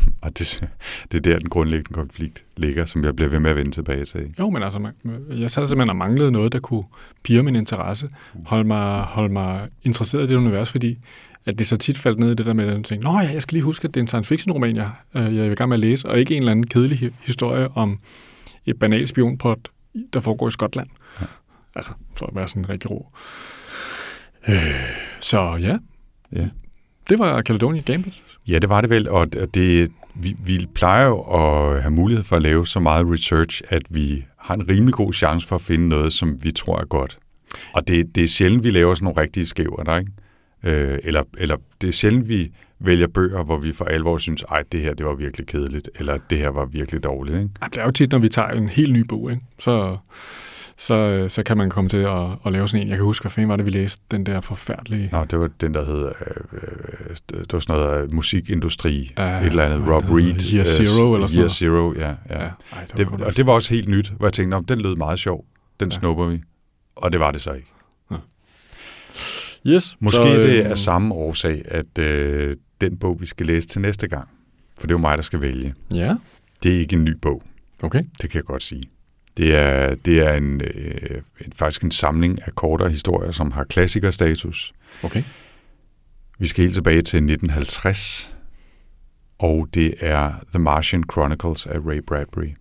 [0.05, 0.13] Mm.
[0.23, 0.69] Og det,
[1.11, 4.05] det er der, den grundlæggende konflikt ligger, som jeg bliver ved med at vende tilbage
[4.05, 4.33] til.
[4.39, 4.91] Jo, men altså,
[5.29, 6.83] jeg sad simpelthen og manglede noget, der kunne
[7.23, 8.09] pire min interesse,
[8.45, 10.97] holde mig, holde mig interesseret i det univers, fordi
[11.45, 13.33] at det så tit faldt ned i det der med, at jeg tænkte, Nå ja,
[13.33, 15.51] jeg skal lige huske, at det er en science fiction roman, jeg, øh, jeg er
[15.51, 17.99] i gang med at læse, og ikke en eller anden kedelig historie om
[18.65, 19.59] et banalt spionplot,
[20.13, 20.87] der foregår i Skotland.
[21.21, 21.25] Ja.
[21.75, 23.07] Altså, for at være sådan rigtig ro.
[24.49, 24.55] Øh,
[25.19, 25.77] så ja,
[26.35, 26.47] ja.
[27.09, 28.23] Det var Caledonia Gambit.
[28.47, 32.35] Ja, det var det vel, og det, vi, vi plejer jo at have mulighed for
[32.35, 35.89] at lave så meget research, at vi har en rimelig god chance for at finde
[35.89, 37.17] noget, som vi tror er godt.
[37.73, 40.11] Og det, det er sjældent, vi laver sådan nogle rigtige skæver, der, ikke?
[40.63, 44.63] Øh, eller, eller det er sjældent, vi vælger bøger, hvor vi for alvor synes, ej,
[44.71, 47.37] det her det var virkelig kedeligt, eller det her var virkelig dårligt.
[47.37, 47.49] Ikke?
[47.61, 49.43] Ja, det er jo tit, når vi tager en helt ny bog, ikke?
[49.59, 49.97] så
[50.79, 52.89] så, så kan man komme til at, at lave sådan en.
[52.89, 55.09] Jeg kan huske, hvad fanden var det, vi læste, den der forfærdelige...
[55.11, 56.05] Nå, det var den, der hed...
[56.05, 56.11] Øh,
[56.51, 60.53] øh det var sådan noget musikindustri, uh, et eller andet, Rob Reed.
[60.53, 62.07] Year Zero, eller sådan Year Zero, ja.
[62.07, 62.43] ja.
[62.43, 64.79] ja ej, det det, og det var også helt nyt, hvor jeg tænkte, om den
[64.79, 65.45] lød meget sjov.
[65.79, 65.99] Den ja.
[65.99, 66.41] snupper vi.
[66.95, 67.67] Og det var det så ikke.
[68.11, 68.15] Ja.
[69.67, 69.97] Yes.
[69.99, 73.81] Måske så, øh, det er samme årsag, at øh, den bog, vi skal læse til
[73.81, 74.27] næste gang,
[74.77, 75.73] for det er jo mig, der skal vælge.
[75.93, 76.15] Ja.
[76.63, 77.43] Det er ikke en ny bog.
[77.83, 78.03] Okay.
[78.21, 78.83] Det kan jeg godt sige.
[79.39, 81.21] Det er, det er en, øh,
[81.55, 84.73] faktisk en samling af kortere historier, som har klassikerstatus.
[85.03, 85.23] Okay.
[86.39, 88.33] Vi skal helt tilbage til 1950,
[89.39, 92.53] og det er The Martian Chronicles af Ray Bradbury.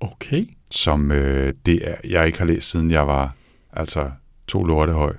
[0.00, 0.46] Okay.
[0.70, 3.34] Som øh, det er, jeg ikke har læst, siden jeg var
[3.72, 4.10] altså
[4.48, 5.16] to lorte høj.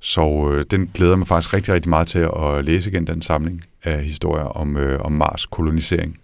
[0.00, 3.64] Så øh, den glæder mig faktisk rigtig, rigtig meget til at læse igen, den samling
[3.84, 6.18] af historier om, øh, om Mars kolonisering,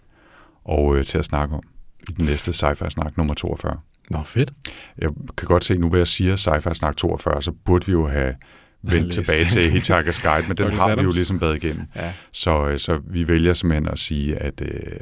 [0.65, 1.63] og øh, til at snakke om
[2.09, 3.77] i den næste sci-fi-snak nummer 42.
[4.11, 4.53] Nå, fedt.
[4.99, 8.35] Jeg kan godt se, nu hvad jeg siger sci-fi-snak 42, så burde vi jo have
[8.83, 11.87] vendt tilbage til Hitchhiker's Guide, men den har vi jo ligesom været igennem.
[11.97, 12.13] Ja.
[12.33, 15.01] Så, øh, så vi vælger simpelthen at sige, at, øh,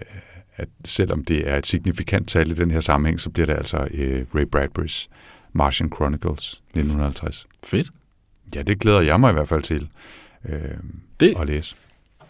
[0.56, 3.76] at selvom det er et signifikant tal i den her sammenhæng, så bliver det altså
[3.76, 5.08] uh, Ray Bradburys
[5.52, 7.46] Martian Chronicles 1950.
[7.64, 7.90] Fedt.
[8.54, 9.88] Ja, det glæder jeg mig i hvert fald til
[10.44, 10.50] uh,
[11.20, 11.76] det, at læse.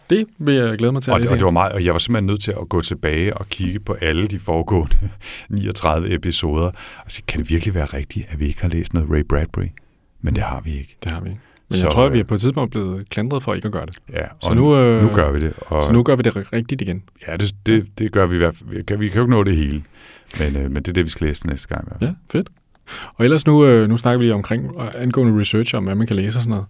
[0.09, 1.99] Det vil jeg glæde mig til og det, og det var meget, og jeg var
[1.99, 4.97] simpelthen nødt til at gå tilbage og kigge på alle de foregående
[5.49, 6.71] 39 episoder
[7.05, 9.67] og sige, kan det virkelig være rigtigt, at vi ikke har læst noget Ray Bradbury?
[10.21, 10.97] Men det har vi ikke.
[11.03, 11.41] Det har vi ikke.
[11.69, 13.65] Men Så, jeg tror, at vi er øh, på et tidspunkt blevet klandret for ikke
[13.65, 13.97] at gøre det.
[14.13, 15.53] Ja, Så og nu, øh, nu gør vi det.
[15.59, 17.03] Og, Så nu gør vi det rigtigt igen.
[17.27, 18.69] Ja, det, det, det gør vi i hvert fald.
[18.69, 19.83] Vi kan, vi kan jo ikke nå det hele,
[20.39, 21.87] men, øh, men det er det, vi skal læse næste gang.
[22.01, 22.49] Ja, fedt.
[23.15, 26.07] Og ellers nu, øh, nu snakker vi lige omkring øh, angående research om, hvad man
[26.07, 26.65] kan læse og sådan noget.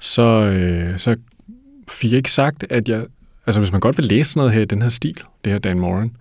[0.00, 1.16] Så, øh, så
[1.88, 3.04] fik jeg ikke sagt, at jeg...
[3.46, 5.80] Altså, hvis man godt vil læse noget her i den her stil, det her Dan
[5.80, 6.16] Moran,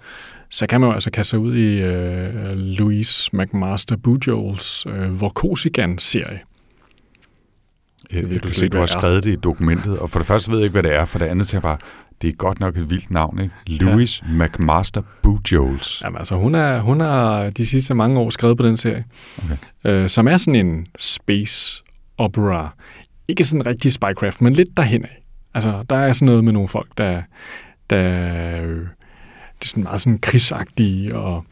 [0.50, 6.40] så kan man jo altså kaste sig ud i øh, Louise McMaster Bujols øh, Vorkosigan-serie.
[8.14, 10.58] Jeg, jeg kan se, du har skrevet det i dokumentet, og for det første ved
[10.58, 11.78] jeg ikke, hvad det er, for det andet så jeg bare,
[12.22, 13.54] det er godt nok et vildt navn, ikke?
[13.68, 14.46] Louis ja.
[14.46, 16.02] McMaster Bujols.
[16.04, 19.06] Jamen altså, hun, er, hun har de sidste mange år skrevet på den serie,
[19.38, 19.58] Okay.
[19.86, 21.84] øh, som er sådan en space
[22.18, 22.76] opera.
[23.28, 25.23] Ikke sådan rigtig spycraft, men lidt derhen af.
[25.54, 27.22] Altså, der er sådan noget med nogle folk, der,
[27.90, 28.88] der øh,
[29.60, 31.46] det er sådan meget sådan krigsagtige, og,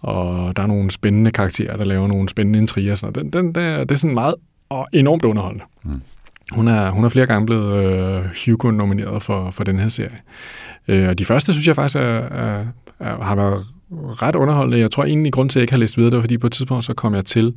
[0.00, 2.94] og der er nogle spændende karakterer, der laver nogle spændende intriger.
[2.94, 3.32] Sådan noget.
[3.32, 4.34] Den, den, der, det er sådan meget
[4.68, 5.64] og enormt underholdende.
[5.82, 6.00] Mm.
[6.52, 10.18] Hun er, hun er flere gange blevet øh, Hugo-nomineret for, for den her serie.
[10.88, 12.64] Øh, og de første, synes jeg faktisk, er, er,
[13.00, 14.78] er, har været ret underholdende.
[14.78, 16.46] Jeg tror egentlig, grund til, at jeg ikke har læst videre, det var, fordi på
[16.46, 17.56] et tidspunkt, så kom jeg til,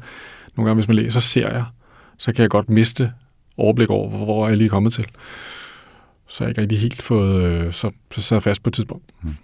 [0.55, 1.74] nogle gange, hvis man læser serier,
[2.17, 3.11] så kan jeg godt miste
[3.57, 5.05] overblik over, hvor, hvor jeg lige er kommet til.
[6.32, 9.05] Så har jeg ikke rigtig helt fået, øh, så, så sad fast på et tidspunkt.
[9.21, 9.36] Mm.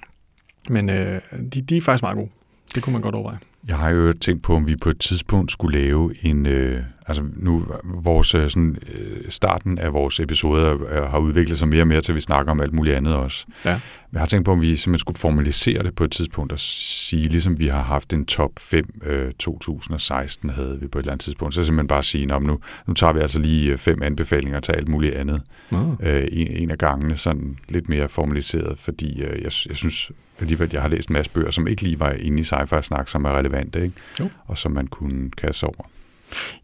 [0.70, 1.22] Men øh,
[1.54, 2.30] de, de er faktisk meget gode.
[2.76, 3.40] Det kunne man godt overveje.
[3.68, 6.46] Jeg har jo tænkt på, om vi på et tidspunkt skulle lave en...
[6.46, 11.68] Øh, altså nu, vores, øh, sådan, øh, starten af vores episoder øh, har udviklet sig
[11.68, 13.46] mere og mere til, at vi snakker om alt muligt andet også.
[13.66, 13.80] Ja.
[14.14, 17.28] Jeg har tænkt på, om vi simpelthen skulle formalisere det på et tidspunkt og sige,
[17.30, 21.24] ligesom vi har haft en top 5 øh, 2016 havde vi på et eller andet
[21.24, 24.02] tidspunkt, så simpelthen bare sige, "Nå, men nu, nu tager vi altså lige øh, fem
[24.04, 25.42] anbefalinger til alt muligt andet
[25.72, 25.96] Nå.
[26.04, 30.70] øh, en, en af gangene, sådan lidt mere formaliseret, fordi øh, jeg, jeg synes alligevel,
[30.74, 33.30] jeg har læst en masse bøger, som ikke lige var inde i sci-fi-snak, som er
[33.58, 33.96] relevante, ikke?
[34.20, 34.30] Jo.
[34.46, 35.90] og som man kunne kaste sig over.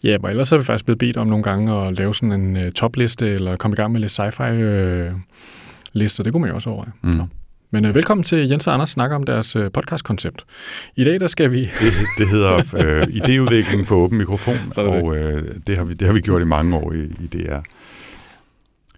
[0.04, 2.56] Ja, og ellers har vi faktisk blevet bedt om nogle gange at lave sådan en
[2.66, 5.20] uh, topliste, eller komme i gang med lidt sci-fi uh,
[5.94, 6.24] lister.
[6.24, 6.92] Det kunne man jo også overveje.
[7.02, 7.22] Mm.
[7.72, 10.46] Men uh, velkommen til Jens og Anders snakker om deres uh, podcast-koncept.
[10.96, 11.62] I dag der skal vi...
[11.62, 15.94] Det, det hedder øh, idéudvikling for åben mikrofon, er det og øh, det, har vi,
[15.94, 17.60] det har vi gjort i mange år i, i DR.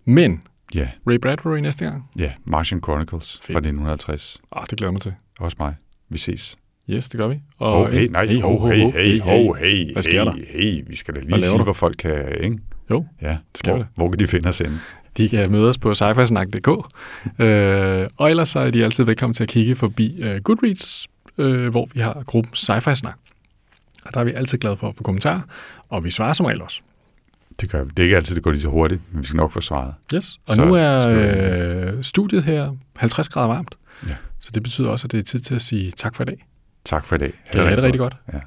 [0.05, 0.41] Men
[0.75, 2.09] Ja, Ray Bradbury næste gang.
[2.19, 3.57] ja, Martian Chronicles fra Fedt.
[3.57, 4.41] 1950.
[4.51, 5.13] Ah, det glæder mig til.
[5.39, 5.75] Også mig.
[6.09, 6.57] Vi ses.
[6.89, 7.39] Yes, det gør vi.
[7.57, 10.41] Og oh, hey, nej, hey, ho, ho, hey, ho, hey, oh, hey, Hvad sker hey,
[10.41, 10.47] der?
[10.49, 11.63] hey, vi skal da lige sige, du?
[11.63, 12.57] hvor folk kan, ikke?
[12.89, 13.89] Jo, Ja, skal vi hvor, da.
[13.95, 14.79] hvor kan de finde os henne?
[15.17, 16.69] de kan møde os på sci-fi-snak.dk.
[17.41, 21.07] øh, og ellers så er de altid velkommen til at kigge forbi uh, Goodreads,
[21.37, 23.15] øh, hvor vi har gruppen Sci-fi-snak.
[24.05, 25.41] Og der er vi altid glade for at få kommentarer,
[25.89, 26.81] og vi svarer som regel også.
[27.61, 27.89] Det, gør vi.
[27.89, 29.93] det er ikke altid, det går lige så hurtigt, men vi skal nok få svaret.
[30.15, 30.39] Yes.
[30.47, 33.75] Og Så nu skal er øh, studiet her 50 grader varmt.
[34.07, 34.15] Ja.
[34.39, 36.45] Så det betyder også, at det er tid til at sige tak for i dag.
[36.85, 37.33] Tak for i dag.
[37.51, 38.15] Kan I have det rigtig godt.
[38.33, 38.39] Ja.